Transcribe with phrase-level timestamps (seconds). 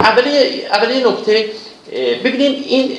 [0.00, 1.50] اولی اولی نکته
[2.24, 2.98] ببینید این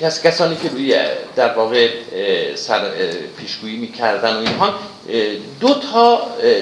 [0.00, 0.96] کس کسانی که روی
[1.36, 1.88] در واقع
[2.54, 2.80] سر
[3.38, 4.74] پیشگویی می‌کردن و اینها
[5.60, 6.20] دو تا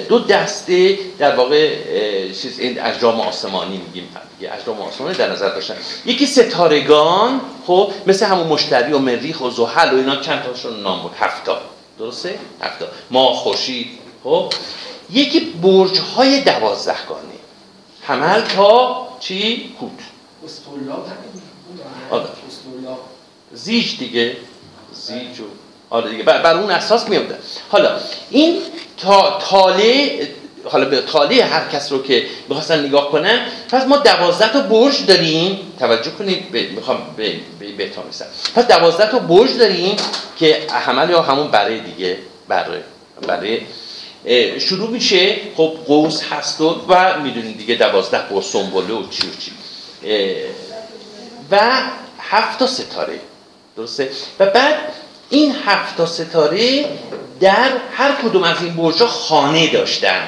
[0.09, 1.69] دو دسته در واقع
[2.41, 4.09] چیز این اجرام آسمانی میگیم.
[4.61, 5.75] اجرام آسمانی در نظر داشتن.
[6.05, 11.01] یکی ستارگان خب مثل همون مشتری و مریخ و زحل و اینا چند تاشون نام
[11.01, 11.61] بود؟ هفتا.
[11.99, 12.87] درسته؟ هفتا.
[13.11, 13.87] ما خورشید
[14.23, 14.53] خب.
[15.13, 17.36] یکی برج های دوازدهگانه.
[18.07, 19.91] حمل تا چی؟ هوت
[23.53, 24.37] زیج دیگه.
[24.93, 25.43] زیج و
[25.89, 26.23] آره دیگه.
[26.23, 27.39] بر, اون اساس میاد
[27.69, 27.97] حالا
[28.29, 28.61] این
[28.97, 30.27] تا تاله
[30.63, 35.05] حالا به تاله هر کس رو که می‌خواستن نگاه کنن پس ما دوازده تا برج
[35.05, 35.73] داریم.
[35.79, 37.91] توجه کنید می‌خوام به به
[38.55, 39.95] پس دوازده تا برج داریم
[40.39, 42.83] که حمل یا همون بره دیگه بره
[43.27, 43.61] بره
[44.59, 45.35] شروع میشه.
[45.57, 46.75] خب قوس هست و,
[47.23, 49.51] می‌دونید دیگه دوازده با سنبله و چی و چی.
[51.51, 51.81] و
[52.19, 53.19] هفت تا ستاره.
[53.77, 54.75] درسته؟ و بعد
[55.29, 56.85] این هفت ستاره
[57.39, 60.27] در هر کدوم از این برج خانه داشتن.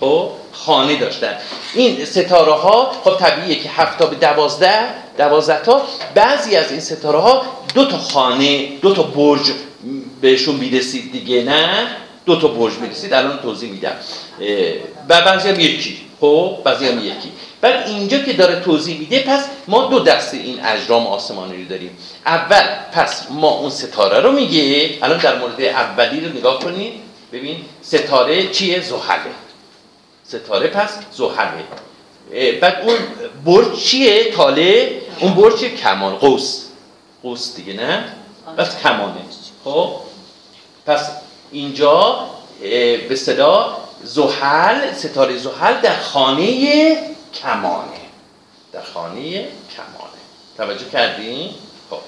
[0.00, 1.36] خب؟ خانه داشتن.
[1.74, 5.82] این ستاره ها خب طبیعیه که هفت به دوازده دوازده تا.
[6.14, 9.52] بعضی از این ستاره ها دو تا خانه دو تا برج
[10.20, 13.96] بهشون می‌رسید دیگه نه؟ دو تا برج می‌رسید الان توضیح میدم.
[15.08, 15.98] و بعضی هم یکی.
[16.20, 17.32] خب بعضی هم یکی.
[17.60, 21.96] بعد اینجا که داره توضیح میده پس ما دو دسته این اجرام آسمانی رو داریم.
[22.26, 22.62] اول
[22.92, 24.90] پس ما اون ستاره رو میگه.
[25.02, 26.92] الان در مورد اولی رو نگاه کنید.
[27.32, 29.20] ببین ستاره چیه؟ زحله.
[30.24, 31.64] ستاره پس زحله.
[32.60, 32.96] بعد اون
[33.44, 36.64] برج چیه؟ تاله اون برج کمان قوس.
[37.22, 38.04] قوس دیگه نه؟
[38.56, 39.20] پس کمانه.
[39.64, 39.90] خب
[40.86, 41.10] پس
[41.52, 42.26] اینجا
[43.08, 46.96] به صدا زحل ستاره زحل در خانه
[47.34, 48.00] کمانه.
[48.72, 50.12] در خانه کمانه.
[50.56, 51.50] توجه کردین؟
[51.90, 51.98] خب.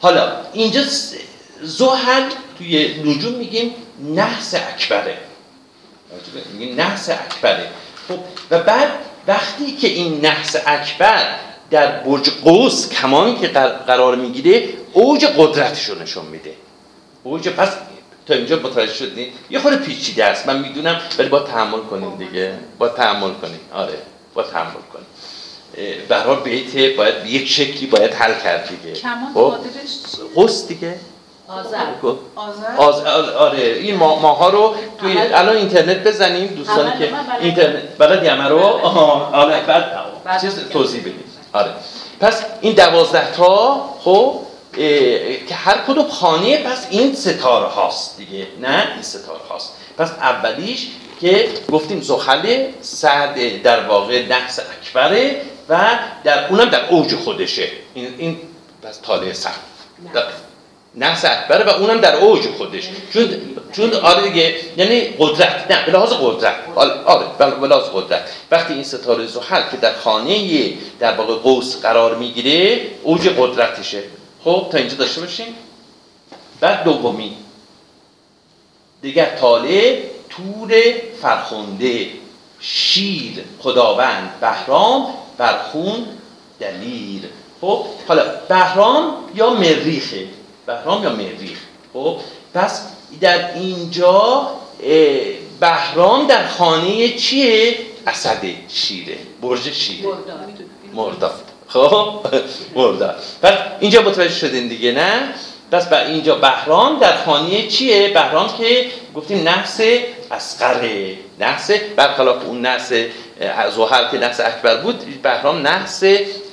[0.00, 0.80] حالا اینجا
[1.62, 3.74] زحل توی نجوم میگیم
[4.14, 5.18] نحس اکبره.
[6.52, 7.70] میگیم نحس اکبره.
[8.08, 8.18] خب
[8.50, 8.88] و بعد
[9.26, 11.36] وقتی که این نحس اکبر
[11.70, 16.52] در برج قوس کمان که قرار می‌گیره اوج قدرتش رو نشون میده.
[17.22, 17.68] اوج پس
[18.26, 20.46] تا اینجا متوجه شدین یه خورده پیچیده است.
[20.46, 22.52] من می‌دونم ولی با تحمل کنیم دیگه.
[22.78, 23.60] با تحمل کنیم.
[23.72, 23.98] آره
[24.34, 25.06] با تحمل کنیم.
[26.08, 28.94] به هر بیت باید یک شکلی باید حل کرد دیگه.
[28.94, 30.94] کمان خب؟ دیگه.
[32.76, 33.10] آذر.
[33.38, 33.58] آره.
[33.58, 40.40] این ماها رو توی الان اینترنت بزنیم دوستانی که اینترنت بلد یمه رو؟ آره بعد
[40.40, 41.24] چیز توضیح بدیم.
[41.52, 41.70] آره.
[42.20, 44.34] پس این دوازده تا خب؟
[44.72, 49.72] که هر کدوم خانه پس این ستاره هاست دیگه نه این ستاره هاست.
[49.98, 50.86] پس اولیش
[51.20, 57.68] که گفتیم زخله سعد در واقع نقص اکبره و در اونم در اوج خودشه.
[57.94, 58.38] این, این
[58.82, 59.54] پس تاله سعد.
[60.96, 62.88] نقص اکبره و اونم در اوج خودش.
[63.12, 63.40] چون
[63.72, 65.70] چون آره دیگه یعنی قدرت.
[65.70, 66.54] نه به لحاظ قدرت.
[67.06, 67.26] آره
[67.60, 68.30] به لحاظ قدرت.
[68.50, 74.02] وقتی این ستاره زحل که در خانه در واقع قوس قرار می‌گیره اوج قدرتشه.
[74.44, 75.54] خب تا اینجا داشته باشیم
[76.60, 77.36] بعد دومی.
[79.02, 80.74] دیگر تاله تور
[81.22, 82.06] فرخنده
[82.60, 86.06] شیر خداوند بهرام برخون
[86.60, 87.22] دلیر.
[87.60, 90.26] خب حالا بهرام یا مریخه؟
[90.66, 91.58] بهرام یا مریخ؟
[91.92, 92.16] خب
[92.54, 92.86] پس
[93.20, 94.50] در اینجا
[95.60, 100.08] بهرام در خانه چیه؟ اسد شیره برج شیره.
[100.94, 101.49] مرداد.
[101.72, 102.26] خب؟
[102.74, 105.34] مرداد پس اینجا متوجه شدین دیگه نه؟
[105.72, 109.80] پس بر اینجا بهرام در خانه چیه؟ بهرام که گفتیم نفس
[110.30, 112.92] اسقره نفس برخلاف اون نفس
[113.76, 116.02] زحل که نفس اکبر بود بهرام نفس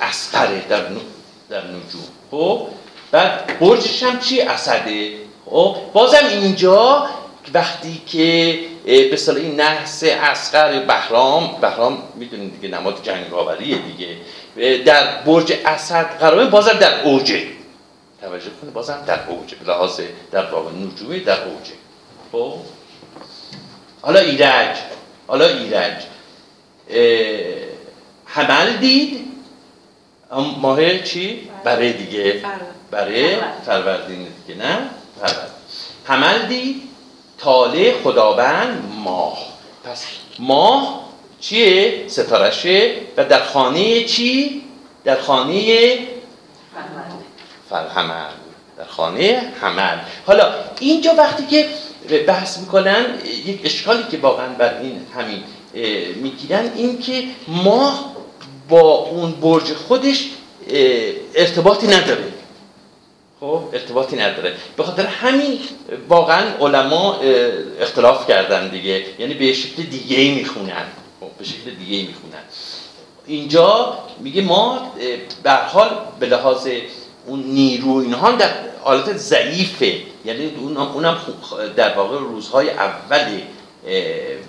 [0.01, 0.81] اسقره در
[1.50, 2.07] در نجوم.
[2.31, 2.67] خب؟
[3.11, 5.11] بعد برجش هم چی؟ اسده.
[5.45, 7.07] خب؟ بازم اینجا
[7.53, 14.07] وقتی که به صلاح این نحس اسقر بهرام بهرام می‌دونید دیگه نماد جنگاوریه دیگه.
[14.86, 17.44] در برج اسد قراره بازم در اوجه
[18.21, 20.01] توجه کنید بازم در اوجه به لحاظ
[20.31, 21.74] در واقع نجومی در اوجه
[22.31, 22.54] خب؟
[24.01, 24.77] حالا ایرج.
[25.27, 26.04] حالا ایرج.
[28.25, 29.27] حمل دید.
[30.57, 32.44] ماه چی؟ برای دیگه.
[32.92, 34.27] برای فروردین.
[34.48, 34.89] دیگه نه؟
[35.19, 35.51] فروردین.
[36.04, 36.81] حمل دید.
[37.38, 39.38] تاله خداوند ماه.
[39.83, 40.06] پس
[40.39, 41.06] ماه
[41.39, 42.92] چیه؟ ستارشه.
[43.18, 44.62] و در خانه چی؟
[45.04, 45.98] در خانه
[47.69, 48.31] فرحمل
[48.78, 51.68] در خانه حمل حالا اینجا وقتی که
[52.28, 53.06] بحث می‌کنن
[53.45, 55.44] یک اشکالی که واقعا بر این همین
[56.16, 58.16] می‌گیرن این که ماه
[58.69, 60.25] با اون برج خودش
[61.36, 62.33] ارتباطی نداره.
[63.40, 64.54] خب ارتباطی نداره.
[64.78, 65.60] به خاطر همین
[66.10, 67.19] واقعا علما
[67.81, 69.06] اختلاف کردن دیگه.
[69.19, 70.86] یعنی به شکل دیگه ای می‌خونن.
[71.38, 72.44] به شکل دیگه می‌خونن.
[73.25, 74.92] اینجا میگه ما
[75.44, 76.68] به حال به لحاظ
[77.25, 78.50] اون نیرو اینها در
[78.84, 80.02] حالت ضعیفه.
[80.25, 80.52] یعنی
[80.94, 81.18] اونم
[81.75, 83.42] در واقع روزهای اول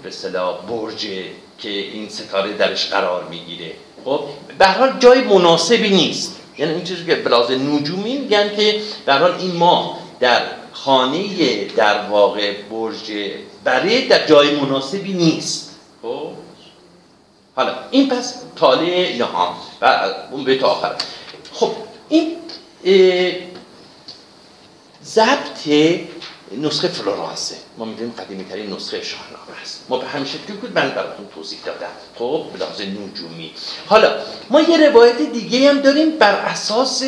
[0.03, 1.07] به صلاح برج
[1.59, 3.73] که این ستاره درش قرار می‌گیره.
[4.05, 4.21] خب
[4.59, 6.37] به حال جای مناسبی نیست.
[6.59, 10.43] یعنی این چیزی که بلاز نجومی میگن که به حال این ما در
[10.73, 13.13] خانه در واقع برج
[13.65, 15.71] بره در جای مناسبی نیست.
[16.03, 16.31] خب؟
[17.59, 20.01] حالا این پس تاله نهام و
[20.31, 20.95] اون به آخر.
[21.53, 21.73] خب
[22.09, 22.37] این
[25.05, 25.69] ضبط
[26.63, 27.55] نسخه فلورانسه.
[27.79, 29.85] ما می‌دونیم قدیمی ترین نسخه شاهنامه است.
[29.89, 31.87] ما به همین شکلی بود من براتون توضیح دادم.
[32.19, 33.53] خب به نجومی.
[33.87, 34.17] حالا
[34.51, 37.03] ما یه روایت دیگه هم داریم بر اساس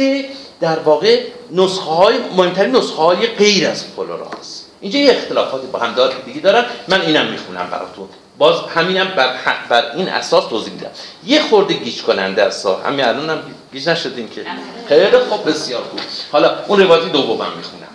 [0.60, 4.64] در واقع نسخه های مهمترین نسخه های غیر از فلورانس.
[4.80, 5.94] اینجا یه اختلافاتی با هم
[6.24, 6.64] دیگه دارن.
[6.88, 8.08] من اینم می‌خونم براتون.
[8.40, 9.36] باز همینم بر,
[9.68, 10.90] بر این اساس توضیح میدم.
[11.26, 13.42] یه خورده گیج کننده است همین الان هم
[13.72, 14.46] گیج نشدیم که.
[14.88, 16.00] خیلی خوب بسیار خوب.
[16.32, 17.88] حالا اون روایت دومم می‌خونم.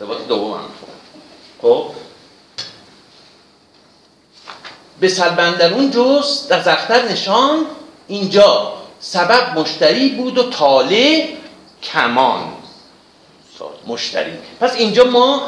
[0.00, 0.98] روایت دومم می‌خونم.
[1.62, 1.90] خب؟
[5.00, 7.66] به سلبندرون جز در زختر نشان
[8.08, 11.28] اینجا سبب مشتری بود و تاله
[11.82, 12.52] کمان.
[13.86, 14.32] مشتری.
[14.60, 15.42] پس اینجا ما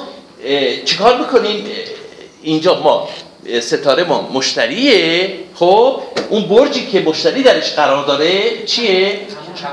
[0.84, 1.66] چیکار می‌کنیم؟
[2.42, 3.08] اینجا ما
[3.60, 5.30] ستاره ما مشتریه.
[5.54, 9.20] خب اون برجی که مشتری درش قرار داره چیه؟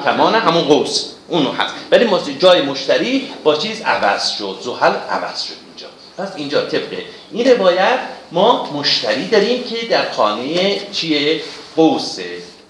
[0.06, 1.06] کمان همون قوس.
[1.28, 1.74] اونو هست.
[1.92, 2.10] ولی
[2.40, 4.58] جای مشتری با چیز عوض شد.
[4.62, 5.88] زحل عوض شد اینجا.
[6.18, 6.98] پس اینجا طبق
[7.32, 8.00] این روایت
[8.32, 11.42] ما مشتری داریم که در خانه چیه؟
[11.76, 12.26] قوسه.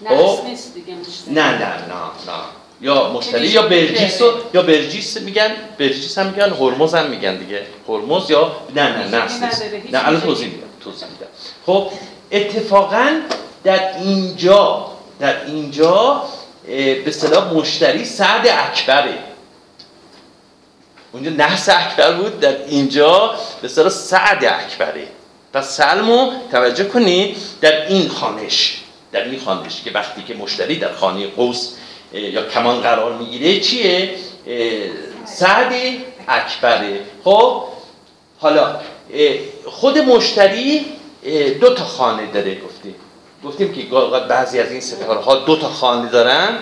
[0.08, 0.38] خب؟
[1.26, 2.44] نه نه نه نه.
[2.80, 4.20] یا مشتری یا برجیس
[4.54, 5.50] یا برجیس میگن.
[5.78, 7.62] برجیس هم میگن هرمز هم میگن دیگه.
[7.88, 9.28] هرمز یا نه نه نه
[9.92, 10.48] نه الان توضیح
[10.84, 11.26] توضیح میدم.
[11.66, 11.90] خب
[12.32, 13.20] اتفاقا
[13.64, 14.86] در اینجا
[15.20, 16.22] در اینجا
[16.66, 19.18] به اصطلاح مشتری سعد اکبره.
[21.12, 25.06] اونجا نحس اکبر بود در اینجا به اصطلاح سعد اکبره.
[25.52, 28.80] پس سلمو توجه کنید در این خانش
[29.12, 31.70] در این خانش که وقتی که مشتری در خانه قوس
[32.12, 34.14] یا کمان قرار می‌گیره چیه؟
[35.24, 35.72] سعد
[36.28, 37.00] اکبره.
[37.24, 37.64] خب
[38.38, 38.80] حالا
[39.66, 40.86] خود مشتری
[41.60, 42.94] دو تا خانه داره گفتیم.
[43.44, 43.82] گفتیم که
[44.28, 46.58] بعضی از این ستاره ها دو تا خانه دارن.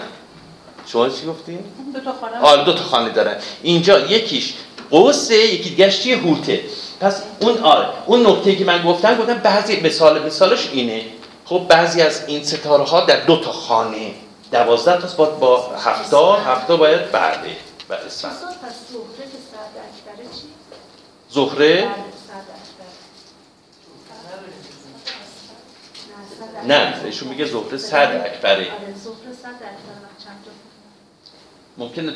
[0.86, 1.64] شما چی گفتیم؟
[1.94, 2.40] دو تا خانه.
[2.40, 3.36] آره دو تا خانه دارن.
[3.62, 4.54] اینجا یکیش
[4.90, 6.60] قوسه یکی دیگهش چیه؟ هوته
[7.00, 11.02] پس اون آره اون نکته که من گفتم گفتم بعضی مثال مثالش اینه.
[11.44, 14.10] خب بعضی از این ستاره ها در دو تا خانه.
[14.52, 16.36] دوازده تا با با هفتا.
[16.36, 17.56] هفتا باید بعده
[17.88, 18.32] و اسفند
[21.30, 21.88] زهره
[26.66, 28.66] نه ایشون میگه زهره صد اکبره.
[31.78, 32.12] ممکنه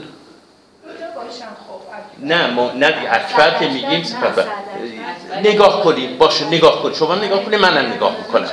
[2.18, 4.04] نه ما نه دیگه اکبر که میگیم
[5.42, 8.50] نگاه کنیم باشه نگاه کنیم شما نگاه کنیم منم نگاه می‌کنم.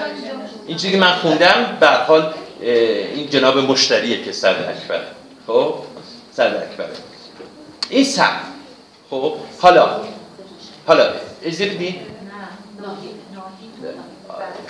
[0.68, 5.08] این چیزی که من خوندم به حال این جناب مشتریه که صد اکبره.
[5.48, 5.76] خب؟
[6.32, 6.94] صد اکبره.
[7.90, 8.40] این سم.
[9.10, 10.02] خب؟ حالا.
[10.88, 11.14] حالا.
[11.44, 12.14] اجازه بدید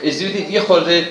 [0.04, 1.10] بدید یه خورده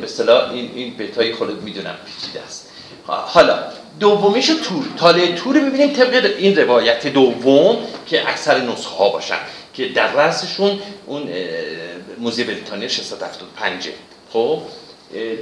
[0.00, 2.68] به اصطلاح این این بتای خورده می‌دونم پیچیده است.
[3.06, 3.58] حالا
[4.00, 9.38] دومیش تور تاله تور ببینیم طبق این روایت دوم که اکثر نسخه ها باشن
[9.74, 11.28] که در رأسشون اون
[12.18, 13.88] موزه بریتانیا 675
[14.32, 14.62] خب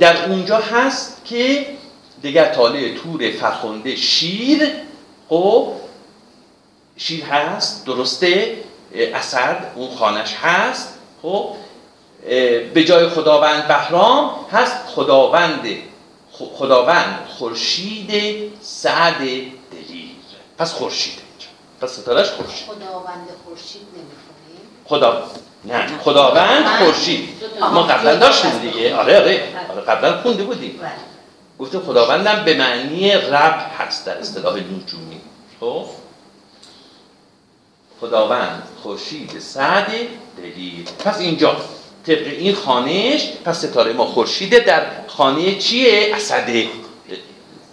[0.01, 1.67] در اونجا هست که
[2.23, 4.71] دیگر تاله تور فرخنده شیر
[5.29, 5.73] خب
[6.97, 8.57] شیر هست درسته
[8.95, 11.49] اسد اون خانش هست خب
[12.75, 15.69] به جای خداوند بهرام هست خداوند
[16.33, 18.13] خداوند خورشید
[18.61, 20.11] سعد دلیر.
[20.59, 21.19] پس خورشید
[21.81, 22.67] پس ستارش خورشید.
[22.67, 25.31] خداوند خورشید نمی‌خونیم خدا
[25.65, 27.29] نه خداوند خورشید.
[27.61, 28.97] ما قبلا داشتیم دیگه.
[28.97, 30.79] آره آره, آره قبلا خونده بودیم.
[30.83, 30.91] بله.
[31.59, 35.21] گفته خداوندم به معنی رب هست در اصطلاح نجومی.
[35.61, 35.87] خب؟
[38.01, 39.93] خداوند خورشید سعد
[40.37, 40.85] دلیر.
[41.05, 41.57] پس اینجا.
[42.07, 46.67] طبق این خانش پس ستاره ما خورشیده در خانه چیه؟ اسده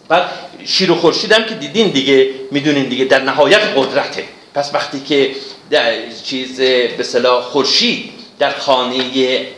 [0.07, 0.29] بعد
[0.65, 4.23] شیر و خورشیدم که دیدین دیگه می‌دونین دیگه در نهایت قدرته.
[4.53, 5.31] پس وقتی که
[5.69, 6.61] در چیز
[6.97, 8.09] به صلاح خورشید
[8.39, 8.97] در خانه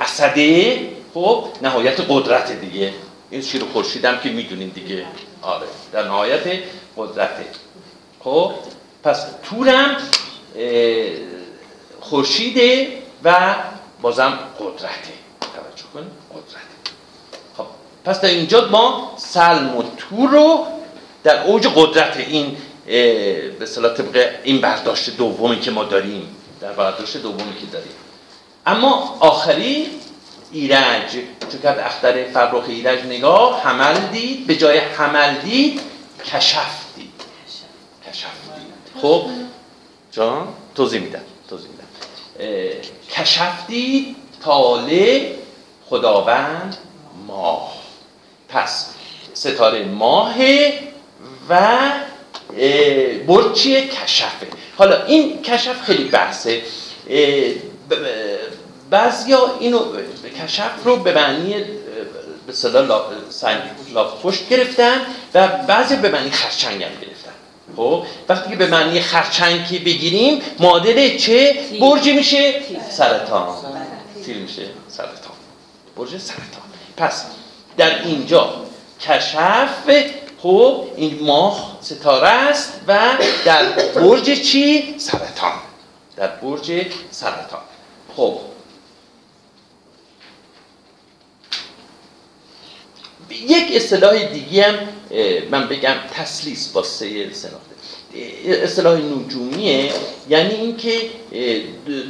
[0.01, 0.79] اسده
[1.13, 2.93] خب نهایت قدرت دیگه.
[3.31, 5.05] این شیر خورشیدم که می‌دونین دیگه.
[5.41, 6.43] آره در نهایت
[6.97, 7.45] قدرته.
[8.19, 8.51] خب
[9.03, 9.97] پس تورم
[11.99, 12.87] خورشیده
[13.23, 13.55] و
[14.05, 15.13] بازم قدرته.
[15.41, 16.75] توجه کن قدرته.
[17.57, 17.65] خب
[18.05, 20.65] پس در اینجا ما سلم و تور رو
[21.23, 22.57] در اوج قدرت این
[23.59, 27.91] به صلاح طبق این برداشت دومی که ما داریم در برداشت دومی که داریم.
[28.65, 29.87] اما آخری
[30.51, 31.11] ایرج
[31.51, 35.81] چون که اختر فرخ ایرج نگاه حمل دید به جای حمل دید
[36.25, 37.09] کشف دید.
[38.09, 38.27] کشف.
[38.57, 39.01] دید.
[39.01, 39.25] خب
[40.11, 42.94] جان توضیح میدم توضیح میدم.
[43.15, 45.35] کشف دید تاله
[45.89, 46.77] خداوند
[47.27, 47.73] ماه.
[48.49, 48.89] پس
[49.33, 50.35] ستاره ماه
[51.49, 51.79] و
[53.27, 54.47] برچی کشفه.
[54.77, 56.61] حالا این کشف خیلی بحثه.
[58.89, 59.79] بعضیا اینو
[60.43, 61.55] کشف رو به معنی
[62.47, 63.01] به صلاح
[63.93, 65.01] لاف پشت گرفتن
[65.33, 67.14] و بعضی به معنی خرچنگ هم گرفتن.
[67.75, 72.53] خب وقتی که به معنی خرچنگ بگیریم معادل چه؟ برج میشه؟
[72.89, 73.47] سرطان.
[74.25, 75.35] تیر میشه؟ سرطان.
[75.97, 76.63] برج سرطان.
[76.97, 77.25] پس
[77.77, 78.53] در اینجا
[79.01, 80.05] کشف
[80.41, 85.53] خب این ماه ستاره است و در برج چی؟ سرطان.
[86.15, 87.61] در برج سرطان.
[88.15, 88.39] خب.
[93.29, 94.75] یک اصطلاح دیگه هم
[95.51, 97.29] من بگم تسلیس با سه
[98.45, 99.91] اصطلاح نجومیه
[100.29, 100.91] یعنی اینکه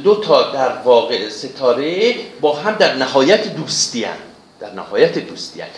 [0.04, 4.16] دو تا در واقع ستاره با هم در نهایت دوستی هم.
[4.60, 5.68] در نهایت دوستی هم.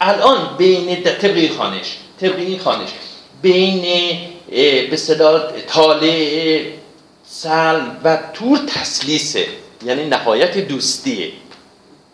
[0.00, 2.88] الان بین طبق خانش طبق خانش
[3.42, 3.82] بین
[4.90, 6.60] به صلاح طالع
[7.26, 9.46] سل و تور تسلیسه
[9.86, 11.32] یعنی نهایت دوستیه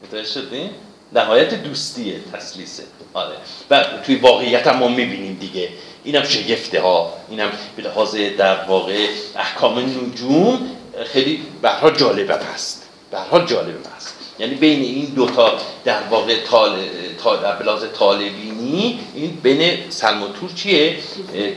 [0.02, 0.70] متوجه شدین؟
[1.12, 2.82] نهایت دوستیه تسلیسه
[3.14, 3.36] آره
[3.70, 5.68] و توی واقعیت هم ما می‌بینیم دیگه
[6.04, 9.06] اینم شگفته ها اینم به لحاظ در واقع
[9.36, 10.70] احکام نجوم
[11.04, 14.14] خیلی برها جالبه هست برها جالبه هست.
[14.38, 16.76] یعنی بین این دوتا در واقع تال
[17.22, 20.96] تا بلاز طالبینی این بین سلم و تور چیه؟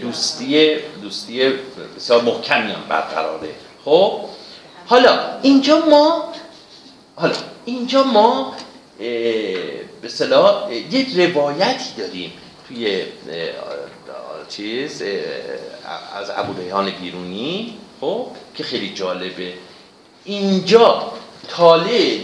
[0.02, 1.50] دوستی دوستی
[1.96, 3.50] بسیار محکمی هم برقراره.
[3.86, 4.20] خب؟
[4.86, 6.34] حالا اینجا ما
[7.16, 7.36] حالا
[7.66, 8.54] اینجا ما
[10.02, 12.32] به صلاح یک روایتی داریم
[12.68, 13.04] توی
[14.50, 15.02] چیز
[16.16, 19.54] از ابو ریحان بیرونی خب که خیلی جالبه.
[20.26, 21.12] اینجا
[21.48, 22.20] تاله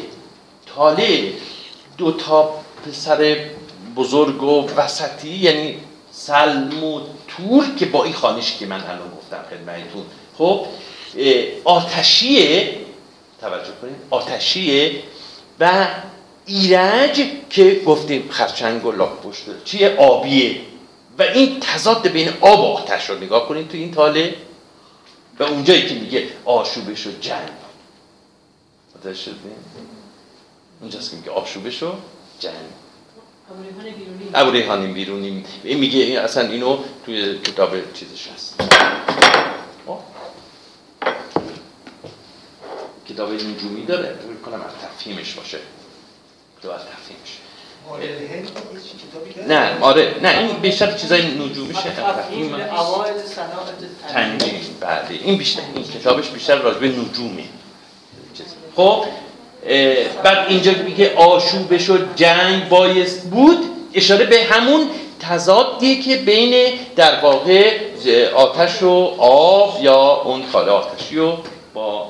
[0.75, 1.33] تاله
[1.97, 2.53] دو تا
[2.85, 3.37] پسر
[3.95, 5.77] بزرگ و وسطی یعنی
[6.11, 10.05] سلم و تور که با این خانش که من الان گفتم خدمتتون.
[10.37, 10.65] خب
[11.63, 12.77] آتشیه
[13.41, 15.03] توجه کنید آتشیه
[15.59, 15.87] و
[16.45, 20.55] ایرج که گفتیم خرچنگ و لاپشت چیه؟ آبیه.
[21.19, 24.35] و این تضاد بین آب و آتش رو نگاه کنید تو این تاله
[25.39, 27.49] و اونجایی که میگه آشوبش و جنگ.
[28.95, 29.37] متوجه شدیم
[30.81, 31.93] اونجاست که میگه آشوبش و
[32.39, 32.53] جنگ.
[34.33, 35.45] ابو ریحان بیرونی.
[35.63, 38.61] این میگه اصلا اینو توی کتاب چیزش هست.
[39.87, 39.99] خب؟
[43.09, 44.15] کتاب نجومی داره.
[44.45, 45.59] کنم از تفهیمش باشه.
[46.59, 47.42] کتاب از تفهیمش.
[49.47, 55.19] نه آره نه این بیشتر چیزای نجومیشه تفهیم اوایل صناعت تنجیم بله.
[55.23, 57.43] این بیشتر این کتابش بیشتر راجع به نجومه.
[58.75, 59.05] خب
[60.23, 63.57] بعد اینجا میگه آشوبش و جنگ بایست بود
[63.93, 67.79] اشاره به همون تضادیه که بین در واقع
[68.35, 71.33] آتش و آب یا اون خاله آتشی و
[71.73, 72.09] با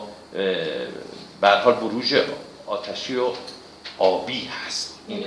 [1.41, 2.15] برحال بروژ
[2.67, 3.27] آتشی و
[3.99, 4.92] آبی هست.
[5.07, 5.19] این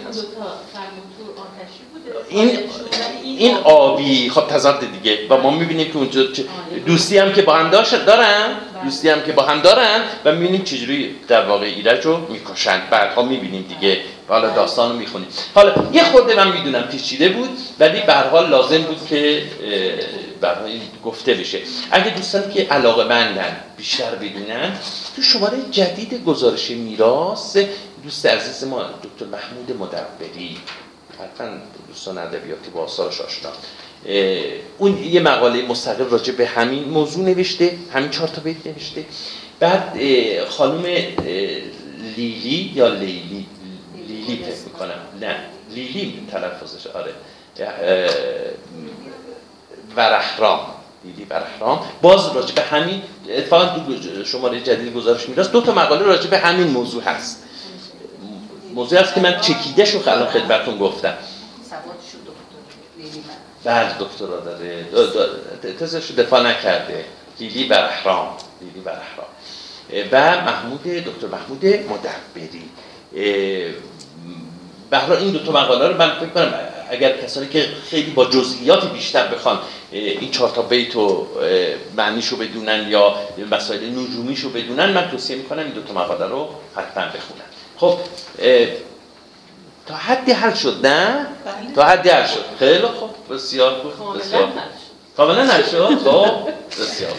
[2.28, 2.58] این
[3.22, 5.18] این آبی خب تضاد دیگه.
[5.30, 6.22] و ما می‌بینیم که اونجا
[6.86, 7.84] دوستی هم که با هم دارن.
[8.04, 8.84] بله.
[8.84, 10.00] دوستی هم که با هم دارن.
[10.24, 14.00] و می‌بینیم چجوری در واقع ایرج رو می‌کشند بعدها می‌بینیم دیگه.
[14.28, 15.28] حالا داستان رو می‌خونیم.
[15.54, 19.42] حالا یه خورده من می‌دونم پیچیده بود ولی به حال لازم بود که
[20.40, 21.58] برای گفته بشه.
[21.90, 24.78] اگه دوستان که علاقه مندن بیشتر بدونن
[25.16, 27.56] تو شماره جدید گزارش میراث
[28.06, 30.56] دوست عزیز ما دکتر محمود مدبری.
[31.14, 31.56] حتما
[31.88, 33.50] دوستان ادبیاتی با آثارش آشنا.
[34.78, 39.04] اون یه مقاله مستقل راجع به همین موضوع نوشته همین چهار تا بیت نوشته.
[39.60, 39.98] بعد
[40.48, 40.82] خانم
[42.16, 43.46] لیلی یا لیلی؟
[44.08, 44.98] لیلی فکر می‌کنم.
[45.20, 45.36] نه
[45.70, 47.12] لیلی تلفظش آره.
[49.96, 50.60] ورحرام.
[51.04, 51.86] لیلی ورحرام.
[52.02, 53.84] باز راجع به همین اتفاقا
[54.24, 57.42] شماره جدید گزارش میراث دو تا مقاله راجع به همین موضوع هست.
[58.76, 61.14] موضوع است که من چکیده شو الان خدمتتون گفتم.
[61.70, 62.18] سوادشو
[63.64, 64.86] دکتر دکترا داره
[65.80, 67.04] تزش دفاع نکرده.
[67.40, 68.28] لیلی بر احرام.
[68.60, 69.28] لیلی بر احرام.
[70.12, 72.68] و محمود دکتر محمود مدبری.
[74.90, 76.54] به این دو تا مقاله رو من فکر کنم
[76.90, 79.58] اگر کسانی که خیلی با جزئیات بیشتر بخوان
[79.90, 81.28] این چهار تا بیت رو
[81.96, 83.14] معنیشو بدونن یا
[83.50, 87.55] مسائل نجومیشو بدونن من توصیه می‌کنم این دو تا مقاله رو حتما بخونن.
[87.78, 87.98] خب
[89.86, 91.74] تا حدی حل شد نه؟ بله.
[91.74, 92.44] تا حدی حل شد.
[92.58, 93.34] خیلی خوب.
[93.34, 94.18] بسیار خوب.
[94.18, 94.52] بسیار
[95.16, 96.48] کاملا حل شد؟ خب.
[96.80, 97.12] بسیار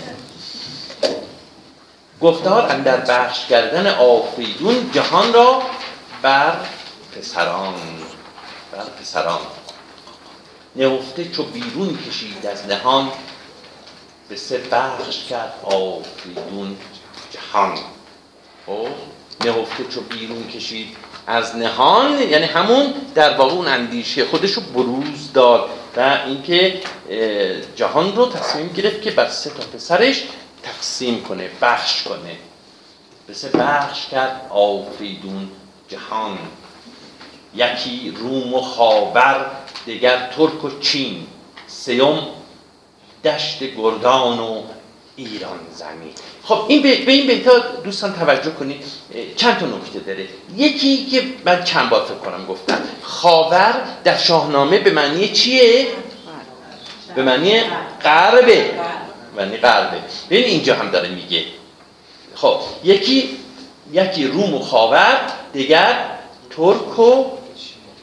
[2.21, 5.61] گفتار اندر بخش کردن آفریدون جهان را
[6.21, 6.55] بر
[7.15, 7.73] پسران.
[8.71, 9.39] بر پسران.
[10.75, 13.11] نهفته چو بیرون کشید از نهان
[14.29, 16.77] به سه بخش کرد آفریدون
[17.31, 17.77] جهان.
[18.65, 18.87] خب.
[19.45, 20.87] نهفته چو بیرون کشید.
[21.27, 26.81] از نهان یعنی همون در واقع اون اندیشه خودش رو بروز داد و اینکه
[27.75, 30.23] جهان رو تصمیم گرفت که بر سه تا پسرش
[30.63, 32.37] تقسیم کنه بخش کنه.
[33.27, 35.51] به سه بخش کرد آفریدون
[35.87, 36.37] جهان.
[37.55, 39.51] یکی روم و خاور
[39.85, 41.27] دیگر ترک و چین.
[41.67, 42.27] سیوم
[43.23, 44.63] دشت گردان و
[45.17, 46.11] ایران زمین.
[46.43, 48.83] خب این به, این بیتا دوستان توجه کنید
[49.35, 50.27] چند تا نکته داره.
[50.55, 55.87] یکی که من چند بار فکر کنم گفتم خاور در شاهنامه به معنی چیه؟
[57.15, 57.61] به معنی
[58.03, 58.71] غربه.
[59.37, 59.97] معنی غربه.
[60.29, 61.43] ببین اینجا هم داره میگه.
[62.35, 63.37] خب یکی
[63.91, 65.21] یکی روم و خاور
[65.53, 66.05] دیگر
[66.49, 67.25] ترک و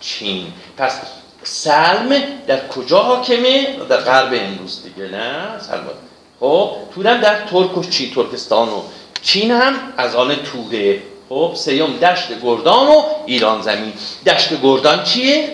[0.01, 0.53] چین.
[0.77, 1.01] پس
[1.43, 5.85] سلم در کجا حاکمه؟ در غرب امروز دیگه نه؟ سلم
[6.45, 8.83] خب تورم در ترک و چین ترکستان و
[9.23, 13.93] چین هم از آن توره خب سیوم دشت گردان و ایران زمین.
[14.27, 15.49] دشت گردان چیه؟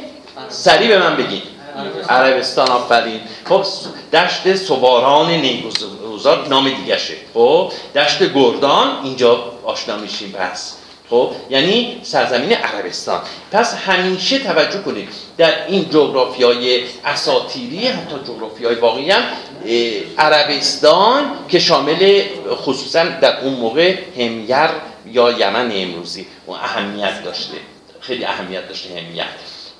[0.48, 1.42] سریع به من بگین.
[2.08, 3.20] عربستان آفرین.
[3.44, 3.64] خب
[4.12, 10.76] دشت سواران نیگوزار نام دیگه شه خب دشت گردان اینجا آشنا میشیم پس.
[11.10, 13.20] خب یعنی سرزمین عربستان.
[13.52, 19.22] پس همیشه توجه کنید در این جغرافیای اساتیری حتی جغرافیای واقعی هم
[20.18, 24.68] عربستان که شامل خصوصا در اون موقع همیر
[25.06, 27.56] یا یمن امروزی اون اهمیت داشته.
[28.00, 29.26] خیلی اهمیت داشته همیت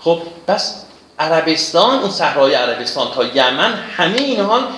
[0.00, 0.84] خب پس
[1.18, 4.68] عربستان اون صحرای عربستان تا یمن همه اینها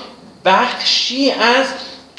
[0.45, 1.67] بخشی از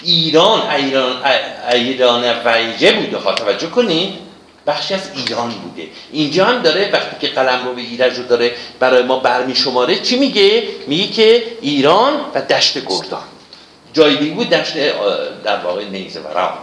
[0.04, 1.26] ایران ایران
[1.72, 3.18] ایران ویجه بوده.
[3.18, 4.14] ها توجه کنید.
[4.68, 5.88] بخشی از ایران بوده.
[6.12, 10.00] اینجا هم داره وقتی که قلم رو به ایرج رو داره برای ما برمی شماره
[10.00, 13.24] چی میگه؟ میگه که ایران و دشت گردان.
[13.94, 14.74] جایی بود دشت
[15.44, 16.58] در واقع نیزه ورام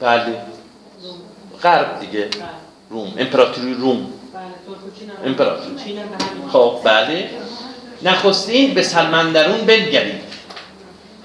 [0.00, 0.40] بله.
[1.62, 2.20] غرب دیگه.
[2.20, 2.30] بله.
[2.90, 3.14] روم.
[3.18, 4.12] امپراتوری روم.
[4.34, 4.42] بله
[5.26, 5.98] امپراتوری.
[6.52, 7.30] خب بله.
[8.04, 10.22] نخستین به سلمندرون بنگرید.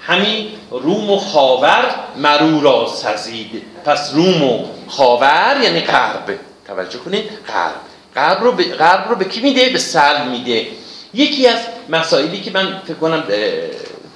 [0.00, 3.62] همین روم و خاور مرو را سزید.
[3.84, 6.38] پس روم و خاور یعنی غرب.
[6.66, 7.80] توجه کنید غرب.
[8.14, 10.66] غرب رو به, غرب رو به کی میده؟ به سر میده.
[11.14, 13.24] یکی از مسائلی که من فکر کنم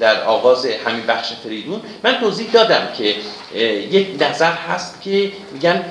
[0.01, 3.15] در آغاز همین بخش فریدون من توضیح دادم که
[3.91, 5.85] یک نظر هست که میگن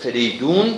[0.00, 0.74] فریدون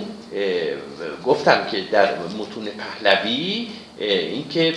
[1.25, 2.67] گفتم که در متون
[3.03, 3.67] پهلوی
[3.99, 4.73] اینکه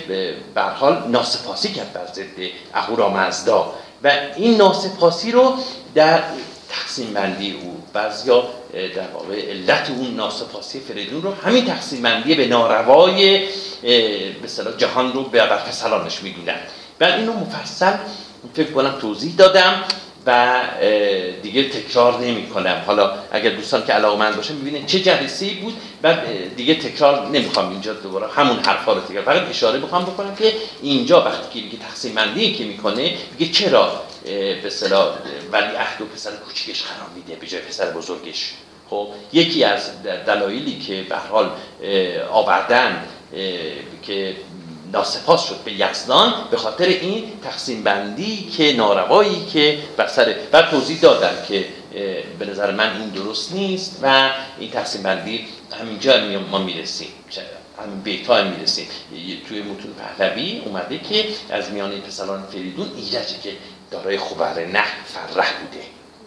[0.55, 5.53] به حال ناسپاسی کرد بر ضد اهورامزدا و این ناسپاسی رو
[5.95, 6.23] در
[6.69, 12.47] تقسیم بندی او بعضیا در واقع علت اون ناسپاسی فریدون رو همین تقسیم بندی به
[12.47, 13.47] ناروای
[13.81, 16.59] به جهان رو به برفسلانش می‌دونن.
[17.01, 17.93] و اینو مفصل
[18.53, 19.83] فکر کنم توضیح دادم.
[20.25, 20.61] و
[21.41, 25.73] دیگه تکرار نمی کنم حالا اگر دوستان که علاقه من باشه می‌بینید چه جلسه بود
[26.03, 26.17] و
[26.55, 29.23] دیگه تکرار نمی‌خوام اینجا دوباره همون حرفا رو تکرار.
[29.23, 34.01] فقط اشاره بخوام بکنم که اینجا وقتی که میگه تقسیم بندی که می‌کنه میگه چرا
[34.23, 35.15] به اصطلاح
[35.51, 38.53] ولی عهد و پسر کوچیکش قرار میده به جای پسر بزرگش.
[38.89, 41.49] خب یکی از دلایلی که به حال
[42.31, 43.03] آوردن
[44.03, 44.35] که
[44.93, 50.61] ناسپاس شد به یزدان به خاطر این تقسیم بندی که ناروایی که بر سر و
[50.61, 51.65] توضیح دادم که
[52.39, 54.29] به نظر من این درست نیست و
[54.59, 55.47] این تقسیم بندی
[55.81, 56.13] همینجا
[56.51, 57.07] ما می‌رسیم.
[57.83, 58.87] همین بیتا هم می‌رسیم.
[59.47, 63.51] توی متون پهلوی اومده که از میان پسران فریدون ایرجه که
[63.91, 65.85] دارای خبر نه فرح بوده.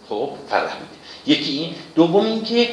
[0.09, 0.96] خب فرح بوده.
[1.27, 1.75] یکی این.
[1.95, 2.71] دوم اینکه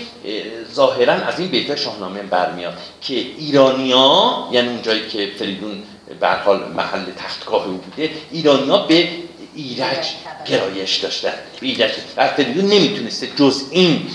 [0.74, 5.84] ظاهرا از این بیت شاهنامه برمیاد که ایرانیا یعنی اون جایی که فریدون
[6.20, 9.08] به حال محل تختگاه او بوده ایرانیا به
[9.56, 10.08] ایرج
[10.46, 11.92] گرایش داشتن به ایرج
[12.36, 14.08] فریدون نمی‌تونسته جز این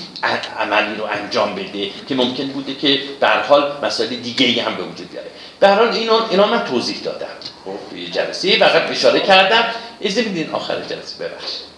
[0.58, 4.82] عملی رو انجام بده که ممکن بوده که به حال مسائل دیگه ای هم به
[4.82, 5.28] وجود بیاره.
[5.60, 7.26] به حال اینا اینا من توضیح دادم.
[7.64, 9.64] خب جلسه فقط اشاره کردم.
[10.04, 11.68] از میدین آخر جلسه ببخشید.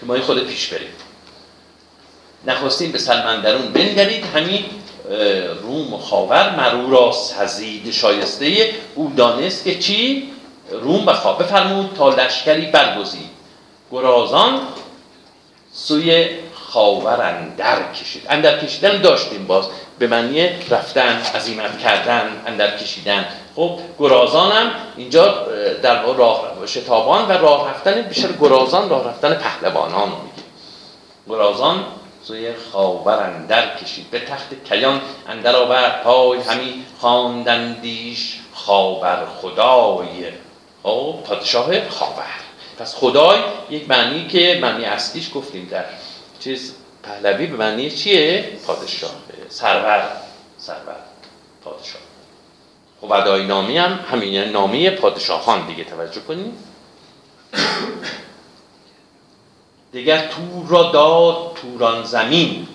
[0.00, 0.88] که ما خود پیش بریم.
[2.46, 4.64] نخواستیم به سلمندرون بنگرید همین
[5.62, 10.30] روم و خاور مرو را سزید شایسته او دانست که چی؟
[10.70, 13.30] روم و خواب بفرمود تا لشکری برگزید.
[13.92, 14.60] گرازان
[15.72, 18.22] سوی خاور اندر کشید.
[18.28, 19.64] اندر کشیدن داشتیم باز.
[19.98, 23.24] به معنی رفتن عظیمت کردن اندر کشیدن.
[23.56, 24.52] خب گرازان
[24.96, 25.46] اینجا
[25.82, 30.48] در راه شتابان و راه رفتن بیشتر گرازان راه رفتن پهلوانان میگه.
[31.28, 31.84] گرازان
[32.30, 34.10] سوی خاور اندر کشید.
[34.10, 40.32] به تخت کیان اندر آورد پای همی خواندندیش خاور خدای.
[40.82, 42.24] خب پادشاه خاور.
[42.78, 43.40] پس خدای
[43.70, 45.84] یک معنی که معنی اصلیش گفتیم در
[46.40, 49.10] چیز پهلوی به معنی چیه؟ پادشاه.
[49.48, 50.08] سرور.
[50.58, 50.96] سرور.
[51.64, 52.02] پادشاه.
[53.00, 56.52] خب نامی هم همین یعنی نامی پادشاهان دیگه توجه کنیم.
[59.92, 62.68] دیگر تور را داد توران زمین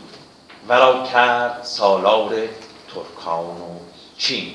[0.68, 2.36] ورا کرد سالار
[2.94, 3.80] ترکان و
[4.18, 4.52] چین.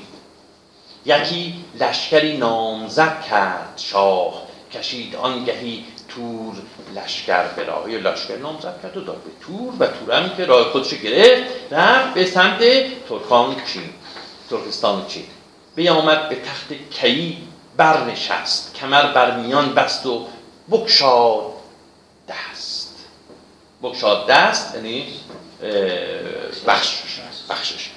[1.05, 4.41] یکی لشکری نامزد کرد شاه
[4.73, 6.53] کشید آنگهی تور
[6.95, 7.87] لشکر به راه.
[7.87, 12.13] لشکر نامزد کرد و داد به تور و تور هم که راه خودش گرفت رفت
[12.13, 12.59] به سمت
[13.09, 13.89] ترکان چین
[14.49, 15.25] ترکستان چین.
[15.75, 17.37] بیامد به تخت کی
[17.77, 20.27] برنشست کمر بر میان بست و
[20.71, 21.60] بکشاد
[23.83, 25.07] بکشاد دست یعنی
[26.67, 27.89] بخشش بخشش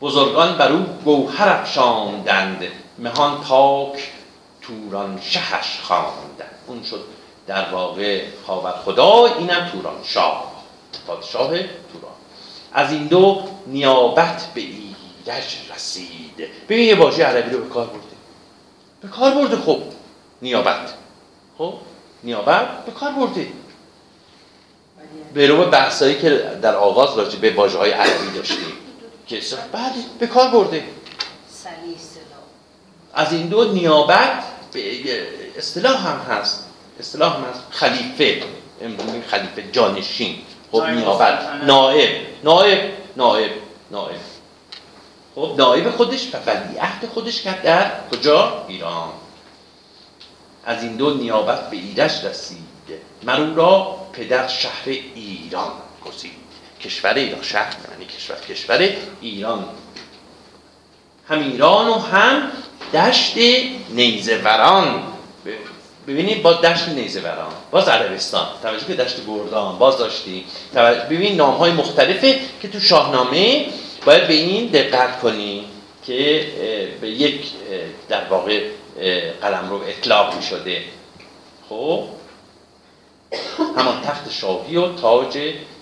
[0.00, 2.62] بزرگان بر او گوهر افشاندند
[2.98, 4.10] مهان پاک
[4.60, 7.04] توران شهش خواندند اون شد
[7.46, 10.52] در واقع خاور خدا اینم توران شاه
[11.06, 12.14] پادشاه توران
[12.72, 18.16] از این دو نیابت به ایرج رسید ببین یه واژه عربی رو به کار برده
[19.00, 19.82] به کار برده خب
[20.42, 20.94] نیابت
[21.58, 21.74] خب
[22.24, 23.46] نیابت به کار برده.
[25.34, 26.30] به بحثایی که
[26.62, 28.72] در آغاز راجع به واژه های عربی داشتیم.
[29.26, 29.40] که
[29.72, 30.84] بعد به کار برده.
[33.14, 34.44] از این دو نیابت
[35.56, 36.64] اصطلاح هم هست.
[37.00, 37.60] اصطلاح هم هست.
[37.70, 38.42] خلیفه.
[39.26, 40.38] خلیفه جانشین.
[40.72, 41.38] خب نیابت.
[41.66, 42.10] نائب.
[42.44, 42.92] نائب.
[43.16, 43.50] نائب.
[43.90, 44.20] نائب.
[45.34, 49.08] خب نائب خودش و ولیعهد خودش کرد در کجا؟ ایران.
[50.68, 52.58] از این دو نیابت به ایرش رسید.
[53.22, 55.72] مرو را پدر شهر ایران
[56.06, 56.32] گزید
[56.80, 59.64] کشور ایران شهر؟ یعنی کشور کشور ایران.
[61.28, 62.42] هم ایران و هم
[62.94, 63.34] دشت
[63.90, 65.02] نیزوران.
[66.08, 70.44] ببینید با دشت نیزوران باز عربستان توجه که دشت گردان باز داشتی.
[71.10, 73.66] ببین نام های مختلفه که تو شاهنامه
[74.04, 75.64] باید به این دقت کنی
[76.06, 76.46] که
[77.00, 77.40] به یک
[78.08, 78.62] در واقع
[79.42, 80.82] قلم رو اطلاق می شده
[81.68, 82.04] خب؟
[83.76, 85.38] همان تخت شاهی و تاج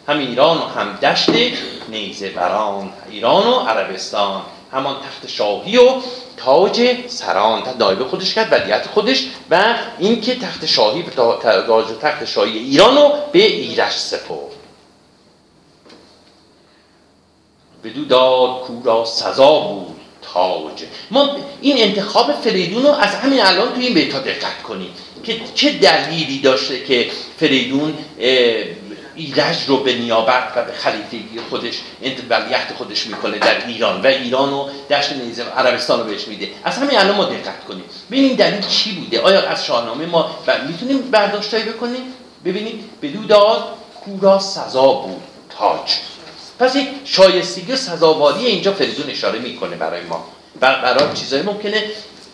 [0.08, 1.30] هم ایران و هم دشت
[1.88, 4.42] نیزه بران ایران و عربستان.
[4.72, 5.90] همان تخت شاهی و
[6.36, 7.62] تاج سران.
[7.78, 13.12] نایب خودش کرد ولیت خودش و اینکه تخت شاهی تاج و تخت شاهی ایران رو
[13.32, 14.56] به ایرش سپرد.
[17.84, 19.95] بدو داد کورا سزا بود.
[20.36, 24.90] تاج ما این انتخاب فریدون رو از همین الان توی این بیتا دقت کنیم
[25.24, 27.94] که چه دلیلی داشته که فریدون
[29.14, 31.74] ایرج رو به نیابت و به خلیفگی خودش
[32.30, 36.48] ولیت خودش می‌کنه در ایران و ایران و دشت نیزه عربستان رو بهش میده.
[36.64, 37.84] از همین الان ما دقت کنیم.
[38.10, 40.30] ببینیم دلیل چی بوده؟ آیا از شاهنامه ما
[40.68, 42.02] می‌تونیم برداشتایی بکنیم؟
[42.44, 43.64] ببینید بدو داد
[44.04, 45.22] کورا سزا بود
[45.58, 46.15] تاج.
[46.58, 50.24] پس یک شایستگی و سزاواری اینجا فریدون اشاره می‌کنه برای ما.
[50.60, 51.90] برای چیزایی ممکنه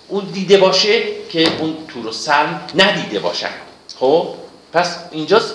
[0.09, 3.51] اون دیده باشه که اون تور و سلم ندیده باشن.
[3.99, 4.35] خب؟
[4.73, 5.55] پس اینجاست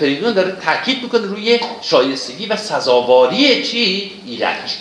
[0.00, 4.76] فریدون داره تاکید می‌کنه روی شایستگی و سزاواری چی؟ ایرج.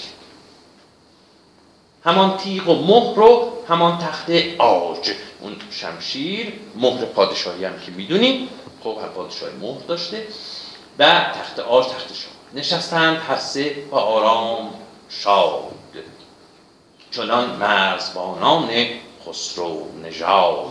[2.06, 5.12] همان تیغ و مهر رو همان تخت آج.
[5.42, 8.50] اون شمشیر مهر پادشاهی هم که می‌دونیم.
[8.84, 10.28] خب هر پادشاهی مهر داشته
[11.00, 11.06] و
[11.40, 12.08] تخت آج تخت
[12.54, 14.70] نشستند هر سه و آرام
[15.10, 15.64] شاد.
[17.12, 18.70] چنان مرزبانان
[19.26, 20.66] خسرو نژاد.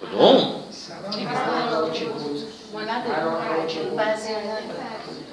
[0.00, 0.54] کدوم؟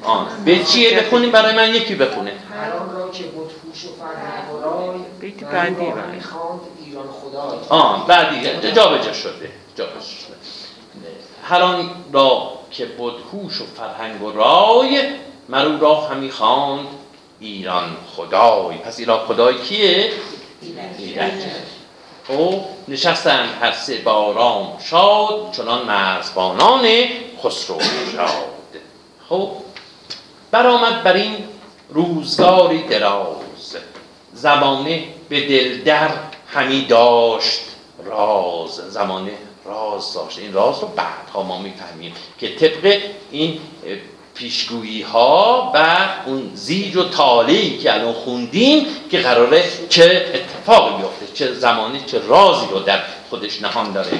[0.03, 2.31] آن به چیه؟ بخونیم برای من یکی بخونه.
[2.31, 5.93] هر را که بود فوش و فرهنگ بیت بعدی
[7.69, 8.71] آه بعدی.
[8.71, 9.51] جا به جا شده.
[9.75, 10.35] جا شده.
[11.43, 15.09] هر آن را که بود هوش و فرهنگ و رای
[15.49, 16.87] مرو را همی خواند.
[17.39, 18.77] ایران خدای.
[18.77, 20.11] پس ایران خدای کیه؟
[20.97, 21.31] ایران
[22.27, 26.87] خب نشستن هر سه بارام شاد چنان مرزبانان
[27.43, 27.79] خسرو
[28.15, 28.81] شاد.
[29.29, 29.49] خب
[30.51, 31.35] برآمد بر این
[31.89, 33.77] روزگاری دراز.
[34.33, 36.09] زمانه به دل در
[36.47, 37.61] همی داشت
[38.05, 38.71] راز.
[38.71, 39.31] زمانه
[39.65, 40.39] راز داشت.
[40.39, 42.99] این راز رو بعدها ما می‌فهمیم که طبق
[43.31, 43.59] این
[44.35, 51.27] پیشگویی ها و اون زیج و تالی که الان خوندیم که قراره چه اتفاقی بیفته
[51.33, 54.19] چه زمانی چه رازی رو در خودش نهان داره.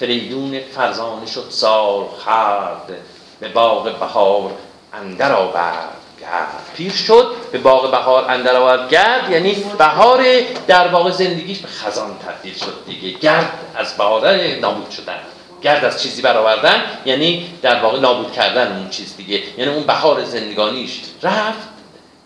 [0.00, 2.96] فریدون فرزانه شد سال خرد
[3.40, 4.50] به باغ بهار
[4.92, 5.97] اندر آورد.
[6.20, 10.24] گرد پیر شد به باغ بهار اندر آورد گرد یعنی بهار
[10.66, 13.18] در واقع زندگیش به خزان تبدیل شد دیگه.
[13.18, 15.18] گرد از بهار نابود شدن.
[15.62, 19.42] گرد از چیزی برآوردن یعنی در واقع نابود کردن اون چیز دیگه.
[19.58, 21.68] یعنی اون بهار زندگانیش رفت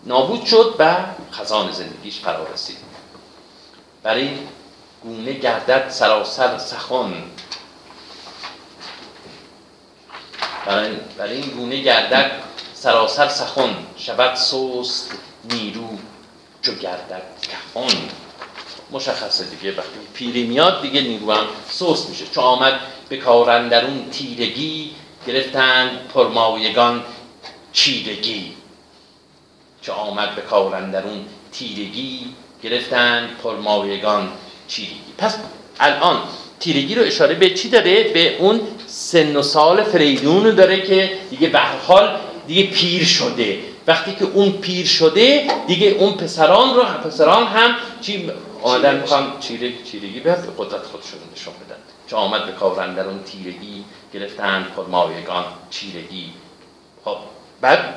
[0.05, 0.95] نابود شد و
[1.31, 2.77] خزان زندگیش فرا رسید.
[4.03, 4.29] برای
[5.03, 7.13] گونه گردد سراسر سخن.
[10.65, 12.31] برای, برای این گونه گردد
[12.83, 15.11] سراسر سخن شود سوست
[15.53, 15.87] نیرو
[16.61, 17.93] چو گردد کفان
[18.91, 22.25] مشخصه دیگه وقتی پیری میاد دیگه نیرو هم سوست میشه.
[22.25, 24.91] چون آمد به کارندرون تیرگی
[25.27, 27.03] گرفتند پرمایگان
[27.73, 28.53] چیرگی.
[29.81, 32.25] چه آمد به کارندرون تیرگی
[32.63, 34.31] گرفتند پرمایگان
[34.67, 35.13] چیرگی.
[35.17, 35.37] پس
[35.79, 36.17] الان
[36.59, 41.49] تیرگی رو اشاره به چی داره؟ به اون سن و سال فریدون داره که دیگه
[41.49, 43.59] به حال دیگه پیر شده.
[43.87, 49.83] وقتی که اون پیر شده دیگه اون پسران رو پسران هم چی آمدن می‌خوام چیرگی
[49.83, 51.75] چیرگی به قدرت خودشون نشون بدن.
[52.07, 56.33] چه آمد به کارندرون تیرگی گرفتند پرمایگان چیرگی.
[57.05, 57.17] خب
[57.61, 57.93] بعد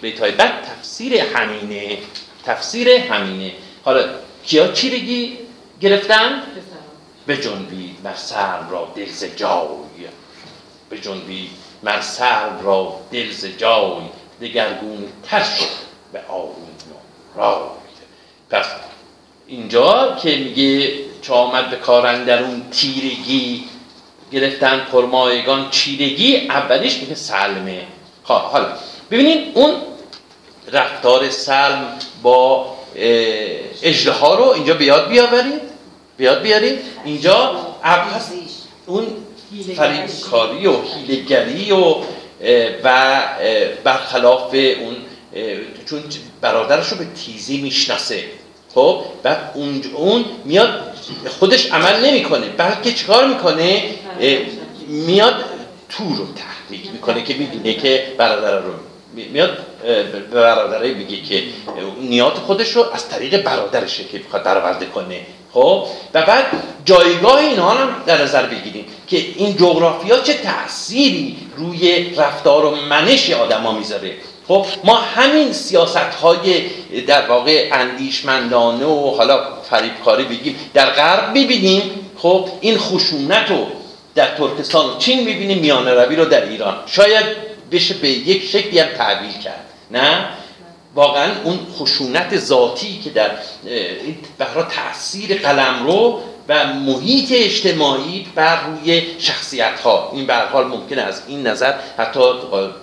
[0.00, 1.98] بیتای بعد تفسیر همینه.
[2.44, 3.52] تفسیر همینه.
[3.84, 4.04] حالا
[4.46, 5.38] کیا چیرگی
[5.80, 6.42] گرفتن؟
[7.26, 9.66] به جنبی مر سر را دلز جای.
[10.90, 11.50] به جنبی
[11.84, 13.92] مر سر را دلز جای
[14.40, 15.64] دگرگون تر شد
[16.12, 16.54] به آروم
[17.36, 17.68] رای.
[18.50, 18.66] پس
[19.46, 20.92] اینجا که میگه
[21.22, 23.64] چه آمد به کارندرون تیرگی
[24.32, 27.86] گرفتن پرمایگان چیرگی اولیش میگه سلمه
[28.24, 28.66] خب، حالا
[29.10, 29.74] ببینید اون
[30.72, 32.74] رفتار سلم با
[33.82, 35.60] اجده رو اینجا بیاد بیاورید.
[36.16, 36.78] بیاد بیارید.
[37.04, 37.56] اینجا
[38.86, 39.06] اون
[39.76, 41.94] فریبکاری و حیلگری و
[42.84, 43.20] و
[43.84, 44.96] برخلاف اون
[45.86, 46.02] چون
[46.40, 48.24] برادرش رو به تیزی می‌شناسه.
[48.74, 50.94] خب؟ بعد اون اون میاد
[51.38, 52.46] خودش عمل نمی‌کنه.
[52.46, 53.82] بلکه چیکار می‌کنه؟
[54.88, 55.44] میاد
[55.88, 58.72] تو رو تحریک می‌کنه که می‌بینه که برادر رو
[59.14, 59.58] میاد
[60.12, 61.42] به برادره میگه که
[62.00, 65.20] نیات خودش رو از طریق برادرشه که می‌خواد برآورده کنه.
[65.54, 66.44] خب و بعد
[66.84, 73.30] جایگاه اینها هم در نظر بگیریم که این جغرافیا چه تأثیری روی رفتار و منش
[73.30, 74.12] آدما می‌ذاره.
[74.48, 76.62] خب ما همین سیاست های
[77.06, 79.40] در واقع اندیشمندانه و حالا
[79.70, 81.82] فریبکاری بگیم در غرب می‌بینیم
[82.18, 83.66] خب این خشونت رو
[84.14, 86.74] در ترکستان و چین می‌بینیم میانه روی رو در ایران.
[86.86, 87.24] شاید
[87.72, 90.28] بشه به یک شکلی هم تعبیل کرد نه؟
[90.94, 93.30] واقعا اون خشونت ذاتی که در
[94.38, 101.02] برای تاثیر قلم رو و محیط اجتماعی بر روی شخصیت ها این به حال ممکنه
[101.02, 102.20] از این نظر حتی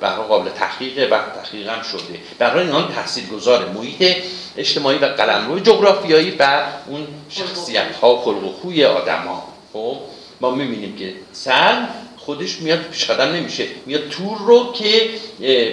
[0.02, 2.20] برای قابل تحقیق و تحقیق هم شده.
[2.40, 2.94] برای اینان
[3.34, 4.16] گذاره محیط
[4.58, 9.44] اجتماعی و قلمرو جغرافیایی بر اون شخصیت ها خلق و خوی آدم ها
[9.74, 9.98] خب
[10.42, 15.10] ما می‌بینیم که سر خودش میاد پیش قدم نمیشه میاد تور رو که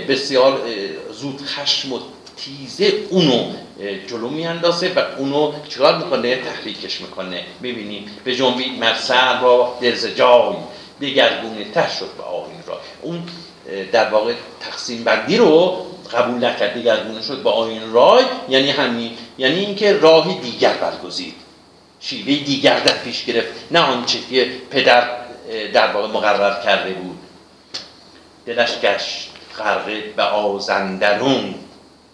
[0.09, 0.61] بسیار
[1.13, 1.99] زود خشم و
[2.39, 3.53] تیزه اونو
[4.07, 7.45] جلو میاندازه و اونو چیکار می‌کنه؟ تحریکش می‌کنه.
[7.63, 10.55] ببینیم به جنبی مرسل را درز جای
[11.01, 12.81] دگرگونه تر شد به آین را.
[13.03, 13.23] اون
[13.93, 19.59] در واقع تقسیم بندی رو قبول نکرد دگرگونه شد به آین رای یعنی همین یعنی
[19.59, 21.35] اینکه راهی دیگر برگزید.
[22.01, 25.09] شیوه دیگر در پیش گرفت نه آنچه که پدر
[25.73, 27.19] در واقع مقرر کرده بود.
[28.47, 31.55] دلش گشت غرقه به آزندرون.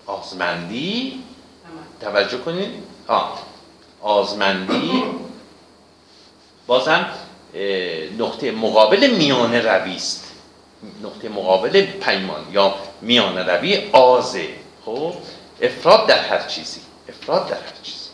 [0.06, 1.24] آزمندی.
[2.00, 2.70] توجه کنید.
[3.08, 3.38] آه.
[4.02, 5.04] آزمندی.
[6.66, 7.06] بازم
[8.18, 10.30] نقطه مقابل میانه روی است.
[11.02, 14.48] نقطه مقابل پیمان یا میانه روی آزه.
[14.84, 15.14] خب؟
[15.62, 16.80] افراد در هر چیزی.
[17.08, 18.04] افراد در هر چیزی.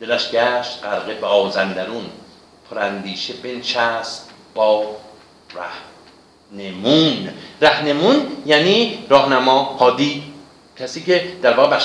[0.00, 2.10] دلش گشت غرقه به آزندرون.
[2.70, 4.96] پراندیشه بنشست با
[6.54, 7.30] رهنمون.
[7.60, 10.22] رهنمون یعنی راهنما هادی.
[10.78, 11.76] کسی که در واقع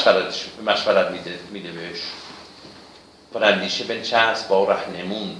[0.65, 1.99] مشورت میده میده بهش.
[3.34, 5.36] پراندیشه بنشست با رهنمون.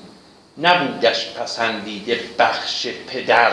[0.58, 3.52] نبودش پسندیده بخش پدر.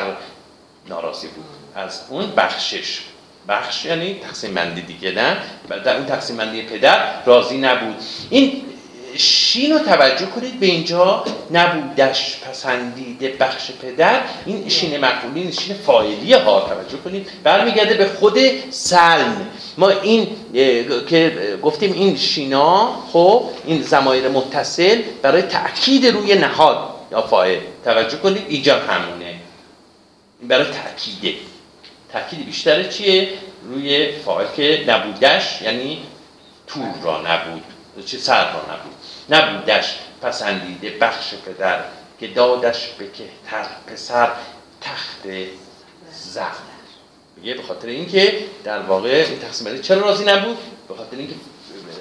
[0.89, 1.45] ناراضی بود.
[1.75, 3.01] از اون بخشش.
[3.49, 5.37] بخش یعنی تقسیم بندی دیگه نه؟
[5.85, 7.97] در اون تقسیم بندی پدر راضی نبود.
[8.31, 8.63] این
[9.17, 14.21] شین رو توجه کنید به اینجا نبودش پسندیده بخش پدر.
[14.47, 17.29] این شین مفعولی این شین فاعلی ها توجه کنید.
[17.43, 18.39] برمیگرده به خود
[18.71, 19.47] سلم.
[19.79, 20.29] ما این
[21.09, 26.79] که گفتیم این شینا خب این زمایر متصل برای تاکید روی نهاد
[27.13, 27.59] یا فاعل.
[27.85, 29.35] توجه کنید اینجا همونه.
[30.43, 31.39] برای تاکیده
[32.13, 33.29] تاکید بیشتر چیه؟
[33.69, 35.99] روی فاعل که نبودش یعنی
[36.67, 37.63] تور را نبود
[38.07, 38.95] چه سر را نبود.
[39.31, 41.85] نبودش پسندیده بخش پدر
[42.21, 44.33] که دادش به کهتر پسر
[44.81, 45.29] تخت
[46.13, 46.43] زر
[47.37, 50.59] میگه به خاطر اینکه در واقع این تقسیم چرا راضی نبود؟
[50.89, 51.35] به خاطر اینکه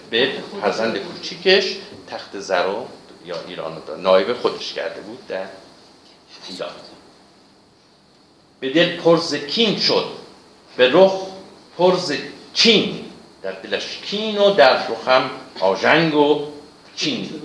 [0.10, 1.76] به فرزند کوچیکش
[2.08, 2.66] تخت زر
[3.26, 5.46] یا ایران نایب خودش کرده بود در
[6.50, 6.70] ایران.
[8.60, 10.06] به دل پرز کین شد.
[10.78, 11.14] به رخ
[11.78, 12.14] پرز
[12.54, 13.06] چین.
[13.42, 16.55] در دلش کین و در رخم آژنگ و
[16.96, 17.42] چین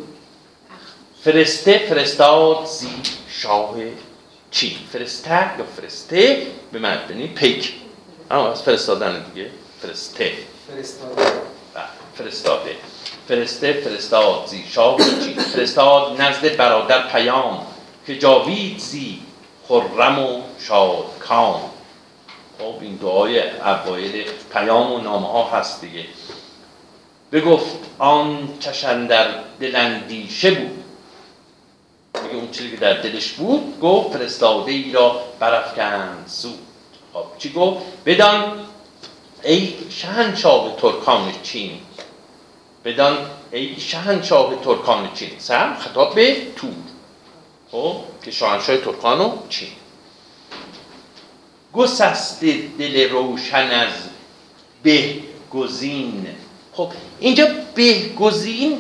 [1.25, 2.89] فرسته فرستاد زی
[3.29, 3.75] شاه
[4.51, 7.75] چین فرسته یا فرسته؟ به معنی پیک.
[8.31, 9.51] اما از فرستادن دیگه.
[9.83, 10.33] فرسته.
[10.67, 11.23] فرستاده.
[11.75, 12.77] بله،
[13.29, 17.67] فرسته فرستاد زی شاه چین فرستاد نزد برادر پیام
[18.07, 19.19] که جاوید زی
[19.69, 21.61] خرم و شادکام.
[22.59, 26.05] خب این دعای اوایل پیام و نامه ها هست دیگه.
[27.33, 29.29] بگفت آن چشن در
[29.61, 30.85] دلندیشه بود.
[32.23, 36.59] میگه اون چیزی که در دلش بود گفت فرستاده ای را برافکند زود
[37.13, 38.67] خب چی گفت؟ بدان
[39.45, 41.81] ای شهنشاه ترکان چین.
[42.85, 43.17] بدان
[43.53, 45.31] ای شهنشاه ترکان چین.
[45.39, 46.71] سم خطاب به تور.
[47.71, 49.69] خب که شاهنشاه ترکان و چین.
[51.73, 53.93] گسسته دل روشن از
[54.83, 55.15] به
[55.53, 56.27] گزین
[56.81, 58.79] خب اینجا بهگزین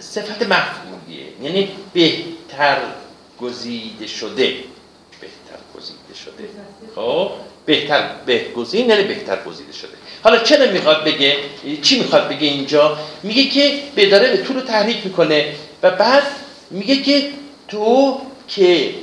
[0.00, 2.78] صفت مفعولیه یعنی بهتر
[3.40, 4.54] گزیده شده.
[5.20, 6.48] بهتر گزیده شده.
[6.96, 7.30] خب
[7.66, 9.90] بهتر بهگزین یعنی بهتر گزیده شده.
[10.22, 11.36] حالا چرا می‌خواد بگه؟
[11.82, 16.22] چی می‌خواد بگه اینجا؟ میگه که به داره به تو رو تحریک می‌کنه و بعد
[16.70, 17.30] میگه که
[17.68, 18.94] تو که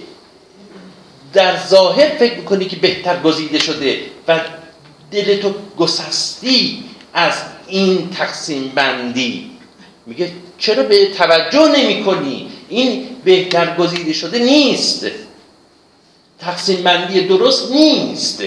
[1.34, 4.40] در ظاهر فکر می‌کنی که بهتر گزیده شده و
[5.12, 6.84] دل تو گسستی
[7.14, 7.34] از
[7.68, 9.52] این تقسیم بندی.
[10.06, 15.06] میگه چرا به توجه نمی کنی این بهتر گزیده شده نیست.
[16.40, 18.44] تقسیم بندی درست نیست.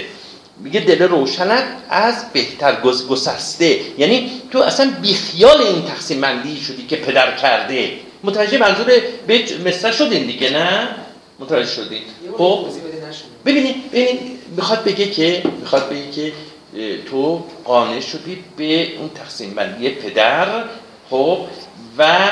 [0.62, 3.80] میگه دل روشنت از بهتر گسسته.
[3.98, 7.92] یعنی تو اصلا بیخیال این تقسیم بندی شدی که پدر کرده.
[8.24, 8.86] متوجه منظور
[9.26, 10.88] به مثل شدین دیگه نه؟
[11.38, 12.02] متوجه شدین.
[12.38, 12.66] خب؟
[13.46, 14.20] ببینید ببینید
[14.56, 16.32] می‌خواد بگه که می‌خواد بگه که
[17.10, 20.64] تو قانع شدی به اون تقسیم بندی پدر
[21.10, 21.46] خب
[21.98, 22.30] و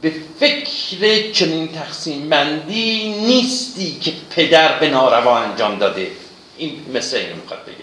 [0.00, 6.10] به فکر چنین تقسیم بندی نیستی که پدر به ناروا انجام داده.
[6.56, 7.74] این مثل اینو می‌خواد بگه.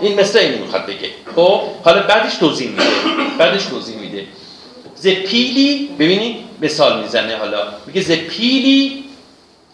[0.00, 1.10] این مثل اینو می‌خواد بگه.
[1.36, 2.84] خب حالا بعدش توضیح میده.
[3.38, 4.26] بعدش توضیح میده.
[4.96, 7.68] ز پیلی ببینید مثال می‌زنه حالا.
[7.86, 9.04] میگه ز پیلی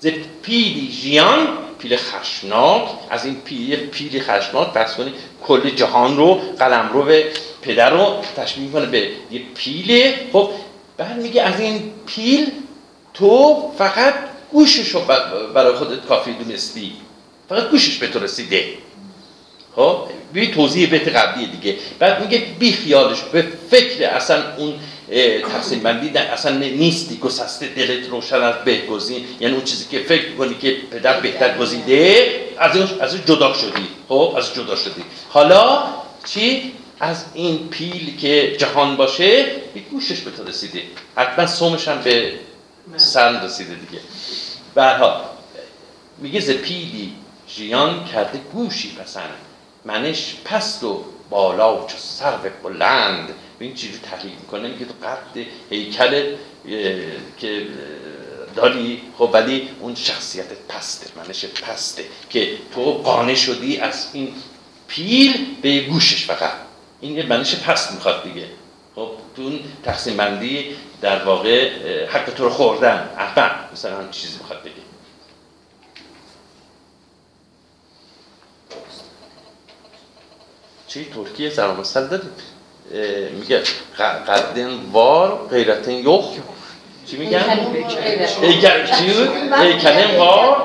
[0.00, 0.06] ز
[0.42, 5.14] پیلی جیان پیل خشناک از این پیل پیل خشناک بس کنید
[5.46, 7.24] کل جهان رو قلم رو به
[7.62, 10.50] پدر رو تشبیه کنه به یه پیله خب
[10.96, 12.50] بعد میگه از این پیل
[13.14, 14.14] تو فقط
[14.52, 15.00] گوشش رو
[15.54, 16.92] برای خودت کافی دونستی.
[17.48, 18.64] فقط گوشش به تو رسیده.
[19.76, 19.98] خب
[20.32, 21.76] بی توضیح بیت قبلی دیگه.
[21.98, 24.74] بعد میگه بی خیالش به فکر اصلا اون
[25.52, 27.16] تقسیم بندی اصلا نیستی.
[27.16, 32.26] گسسته دلت روشن از بهگزین یعنی اون چیزی که فکر کنی که پدر بهتر گزیده
[32.58, 33.88] از اون از جدا شدی.
[34.08, 35.02] خب از جدا شدی.
[35.28, 35.84] حالا
[36.24, 39.44] چی؟ از این پیل که جهان باشه
[39.74, 40.82] به گوشش به تو رسیده.
[41.16, 42.32] حتما سومش هم به
[42.96, 44.02] سن رسیده دیگه.
[44.74, 45.20] برها
[46.18, 47.12] میگه ز پیلی
[47.48, 49.34] جیان کرده گوشی پسند.
[49.84, 53.28] منش پست و بالا و چو سرو بلند.
[53.60, 56.36] این چیزی تحلیل می‌کنه میگه تو قد هیکل
[57.38, 57.66] که
[58.56, 64.34] داری خب ولی اون شخصیت پسته منش پسته که تو قانع شدی از این
[64.88, 66.52] پیل به گوشش فقط.
[67.00, 68.46] این یه منش پست می‌خواد دیگه.
[68.94, 71.70] خب تو تقسیم بندی در واقع
[72.06, 74.72] حق تو رو خوردن احمق مثلا هم چیزی می‌خواد بگه.
[80.88, 82.30] چی؟ ترکیه سلام داریم
[83.40, 83.62] میگه
[84.28, 86.24] قدن وار غیرتن یخ.
[87.06, 87.44] چی میگن؟
[89.62, 90.56] ایکلم وار.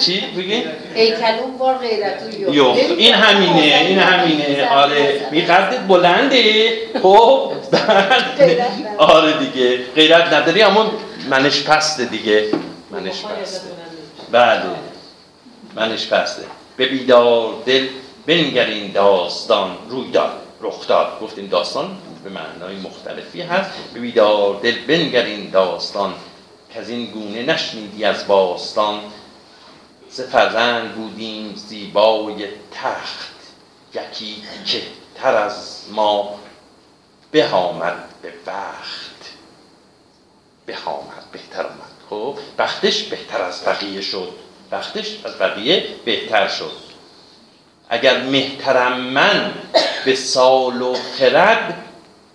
[0.00, 2.64] چی بگین؟ ایکلون وار غیرتون یو
[2.96, 4.68] این همینه این همینه.
[4.68, 5.26] آره.
[5.30, 6.72] می قدت بلنده.
[7.02, 7.52] خب
[8.98, 9.78] آره دیگه.
[9.94, 10.90] غیرت نداری اما
[11.30, 12.44] منش پسته دیگه.
[12.90, 13.66] منش پسته.
[14.32, 14.62] بله.
[15.74, 16.42] منش پسته.
[16.76, 17.86] به بیدار دل
[18.26, 20.45] بنگرین داستان روی دار.
[20.66, 21.20] رخ داد.
[21.20, 23.70] گفتیم داستان به معنای مختلفی هست.
[23.94, 26.14] به بیدار دل بنگرین داستان
[26.72, 29.00] که از این گونه نشنیدی از باستان.
[30.10, 33.36] ز فرزند بودیم زیبای تخت
[33.94, 34.82] یکی که
[35.14, 36.38] تر از ما.
[37.30, 39.32] به آمد به وقت
[40.66, 41.96] به آمد بهتر آمد.
[42.10, 44.32] خب وقتش بهتر از بقیه شد.
[44.70, 46.85] وقتش از بقیه بهتر شد.
[47.88, 49.52] اگر مهترم من
[50.04, 51.74] به سال و خرد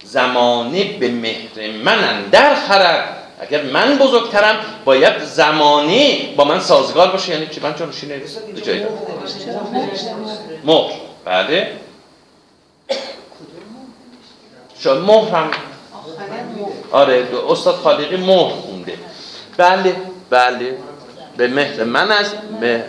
[0.03, 3.17] زمانه به مهر من اندر خرد.
[3.39, 7.33] اگر من بزرگترم باید زمانی با من سازگار باشه.
[7.33, 8.21] یعنی چی؟ من چون شینه
[8.65, 8.85] جایی
[10.63, 10.93] مهر؟
[11.25, 11.71] بله.
[14.79, 15.35] شاید مهر.
[15.35, 15.51] هم
[16.91, 18.97] آره استاد خالقی مهر خونده.
[19.57, 19.95] بله
[20.29, 20.77] بله.
[21.37, 22.83] به مهر من از به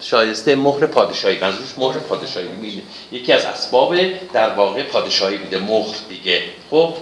[0.00, 1.38] شایسته مهر پادشاهی.
[1.38, 3.96] منظورش مهر پادشاهی میده یکی از اسباب
[4.32, 6.42] در واقع پادشاهی بوده مهر دیگه.
[6.70, 6.94] خب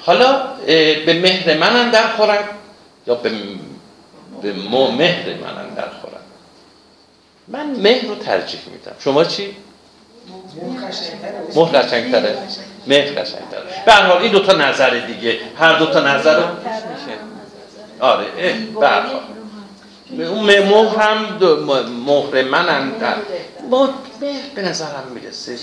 [0.00, 0.42] حالا
[1.06, 2.44] به مهر من در خورد
[3.06, 3.30] یا به,
[4.42, 6.20] به مهر من در خورد
[7.48, 8.92] من مهر رو ترجیح میدم.
[8.98, 9.56] شما چی؟
[11.56, 12.38] مهر قشنگتره.
[12.86, 13.62] مهر قشنگتره.
[13.86, 15.38] به هر حال این دوتا نظر دیگه.
[15.58, 16.44] هر دوتا نظر رو
[18.00, 18.26] آره
[18.80, 19.20] به هر حال.
[20.18, 21.38] اون مهر هم
[22.06, 23.14] مهر من در
[24.54, 25.56] به نظرم می‌رسه.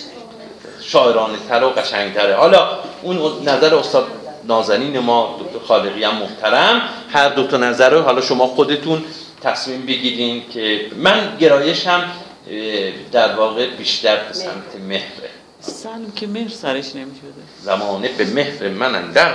[0.81, 2.35] شاعرانه تر و قشنگتره.
[2.35, 3.17] حالا اون
[3.47, 4.07] نظر استاد
[4.43, 6.81] نازنین ما دکتر خالقی هم محترم.
[7.09, 9.03] هر دو تا نظر رو حالا شما خودتون
[9.41, 12.11] تصمیم بگیرین که من گرایشم
[13.11, 15.29] در واقع بیشتر به سمت مهره.
[15.59, 17.41] سلم که مهر سرش نمی‌شده.
[17.61, 19.33] زمانه به مهر من اندر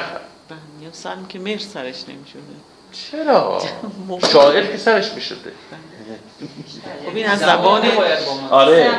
[0.83, 2.72] یا سلم که مهر سرش نمی‌شده.
[2.93, 3.63] چرا؟
[4.33, 5.53] شاعر که سرش می‌شده.
[7.07, 7.83] خب این از زبان
[8.51, 8.91] آره.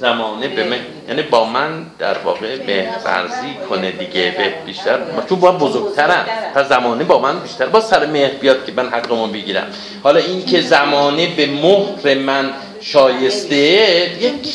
[0.00, 0.76] زمانه باید به به من
[1.08, 4.98] یعنی با من در واقع مهرورزی کنه دیگه به بیشتر
[5.28, 6.26] چون با بزرگترم.
[6.54, 7.66] پس زمانه با من بیشتر.
[7.66, 9.66] با سر مهر بیاد که من حقمو بگیرم
[10.02, 12.50] حالا این که زمانه به مهر من
[12.80, 14.54] شایسته یک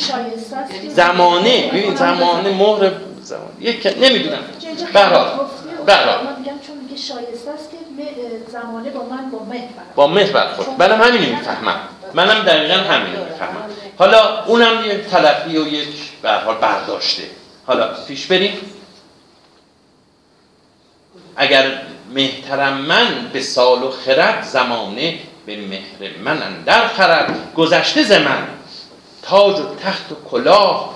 [0.87, 1.67] زمانه.
[1.67, 2.91] ببین زمانه مهر
[3.21, 3.51] زمانه.
[3.59, 4.39] یک نمی‌دونم.
[4.93, 4.99] به
[5.87, 6.25] به هر حال
[6.67, 7.77] چون میگه شایسته است که
[8.51, 9.31] زمانه با من
[9.95, 11.79] با مهر با برخورد منم همینو می‌فهمم.
[12.13, 13.69] منم دقیقا همینو می‌فهمم.
[13.97, 15.87] حالا اونم یک تلقی و یک
[16.21, 17.23] به حال برداشته.
[17.65, 18.53] حالا پیش بریم.
[21.35, 21.81] اگر
[22.13, 28.47] مهترم من به سال و خرد زمانه به مهر من اندر خرد گذشته ز من
[29.21, 30.93] تاج و تخت و کلاه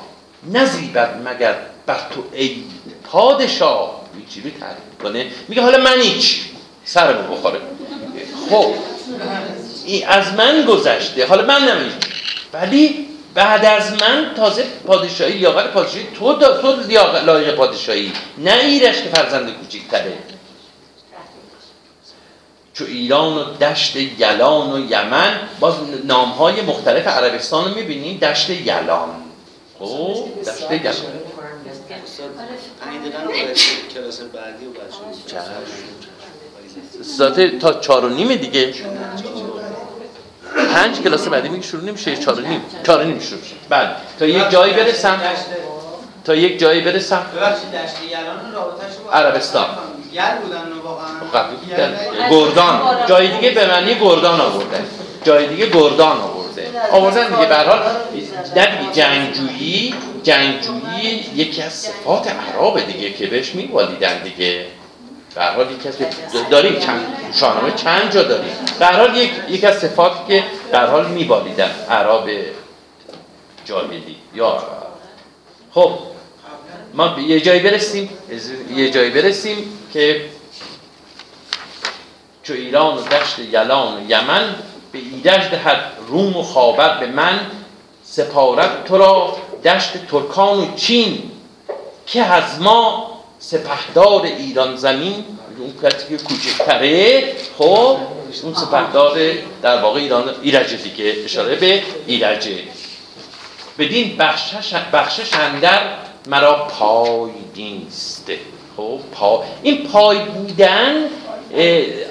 [0.52, 2.64] نزیبد مگر بر تو ای
[3.12, 4.01] پادشاه.
[4.34, 6.42] چی تعریف کنه میگه حالا من هیچ.
[6.86, 7.60] سرمو بخوره.
[8.50, 8.74] خب
[9.86, 11.26] این از من گذشته.
[11.26, 12.00] حالا من نمی‌دونم
[12.54, 16.76] ولی بعد از من تازه پادشاهی لیاقت پادشاهی تو دا تو
[17.26, 18.12] لایق پادشاهی.
[18.38, 20.14] نه ایرش که فرزند کوچیک‌تره.
[22.74, 29.10] چو ایران و دشت یلان و یمن باز نامهای مختلف عربستان رو می‌بینیم دشت یلان.
[29.80, 31.31] خب دشت یلان.
[33.94, 34.66] کلاس بعدی
[37.20, 38.74] و تا چهار و نیمه دیگه.
[40.74, 42.62] پنج کلاس بعدی میگه شروع نمیشه چهار و نیم.
[42.86, 43.56] چهار و نیم شروع میشه.
[43.70, 45.22] بعد تا یک جایی برسم
[46.24, 47.26] تا یک جایی برسم.
[49.14, 49.66] عربستان.
[52.30, 53.06] گردان.
[53.08, 54.84] جای دیگه به معنی گردان آورده.
[55.24, 56.72] جای دیگه گردان آورده.
[56.92, 57.46] آوردن دیگه.
[57.46, 57.80] به حال
[58.56, 64.66] نه جنگجویی جنگجویی یکی از صفات اعراب دیگه که بهش میوالیدن دیگه.
[65.36, 65.96] به حال یکی از
[66.50, 68.54] داریم چند شاهنامه چند جا داریم.
[68.80, 72.30] به حال یک یک از صفاتی که به حال میوالیدن اعراب
[73.66, 74.16] جاهلی.
[74.36, 74.64] یا
[75.74, 76.00] خب
[76.94, 78.10] ما یه جایی برسیم.
[78.76, 79.58] یه جایی برسیم
[79.94, 80.22] که
[82.44, 84.56] چو ایران و دشت یلان و یمن
[84.92, 87.40] به ایدش دهد روم و به من
[88.04, 89.38] سپارت تو را.
[89.66, 91.32] دشت ترکان و چین
[92.06, 95.26] که از ما سپهدار ایران زمین
[95.58, 97.24] اون کسی که کوچکتره
[97.58, 97.98] خب
[98.44, 99.20] اون سپهدار
[99.62, 102.56] در واقع ایران ایرجه دیگه اشاره به ایرجه
[103.80, 105.80] بدین بخشش, بخشش اندر
[106.28, 108.32] مرا پای نیست.
[108.78, 110.96] خب پا این پای بودن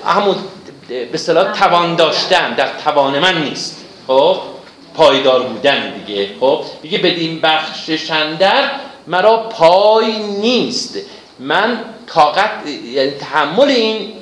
[0.06, 0.36] همون
[0.88, 3.84] به اصطلاح توان داشتن در توان من نیست.
[4.06, 4.40] خب
[5.00, 6.30] پایدار بودن دیگه.
[6.40, 8.70] خب میگه بدین بخشش اندر
[9.06, 10.98] مرا پای نیست.
[11.38, 14.12] من طاقت یعنی تحمل این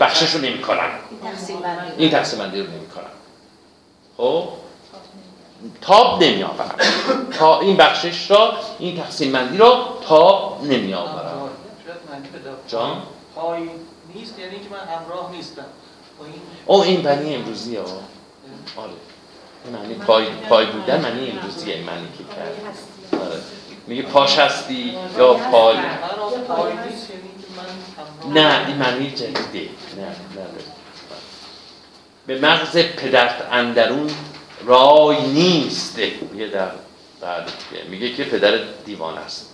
[0.00, 0.90] بخشش رو نمی کنم
[1.98, 3.04] این تقسیم بندی رو نمی کنم
[4.16, 4.48] خب؟
[5.80, 6.76] تاب نمی آورم
[7.38, 11.50] تا این بخشش را این تقسیم بندی را تاب نمی آورم.
[12.68, 13.02] جان؟
[13.34, 13.60] پای
[14.14, 15.64] نیست یعنی که من همراه نیستم.
[16.18, 16.34] با این
[16.66, 17.82] او این بنی امروزی ها
[18.76, 18.92] آره.
[19.72, 23.22] معنی پای, پای بودن معنی امروزیه این معنی که کرد.
[23.22, 23.40] آره.
[23.86, 25.76] میگه پاش هستی یا پای.
[28.34, 29.68] نه این معنی جدیده.
[29.96, 30.46] نه نه
[32.26, 34.10] به مغز پدرت اندرون
[34.66, 35.98] رای نیست.
[36.32, 36.70] میگه در
[37.20, 37.50] بعد
[37.90, 39.50] میگه که پدر دیوان است.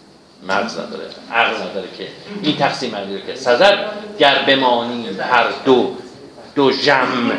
[0.48, 1.04] مغز نداره.
[1.32, 2.08] عقل نداره که.
[2.42, 3.34] این تقسیم رو که.
[3.34, 5.96] سزد گر بمانی هر دو
[6.54, 7.32] دو جم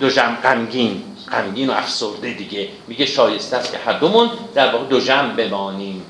[0.00, 1.02] دو جم غمگین.
[1.32, 2.68] غمگین و افسرده دیگه.
[2.86, 6.06] میگه شایسته است که هر دومون در واقع دو جم بمانیم.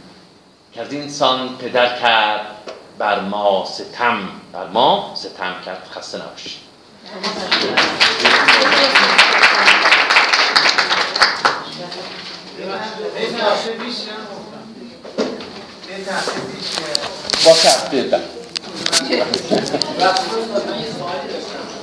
[0.73, 2.47] که از این سان پدر کرد
[2.99, 4.19] بر ما ستم
[4.53, 5.89] بر ما ستم کرد.
[5.95, 6.67] خسته نباشید.
[17.45, 17.53] با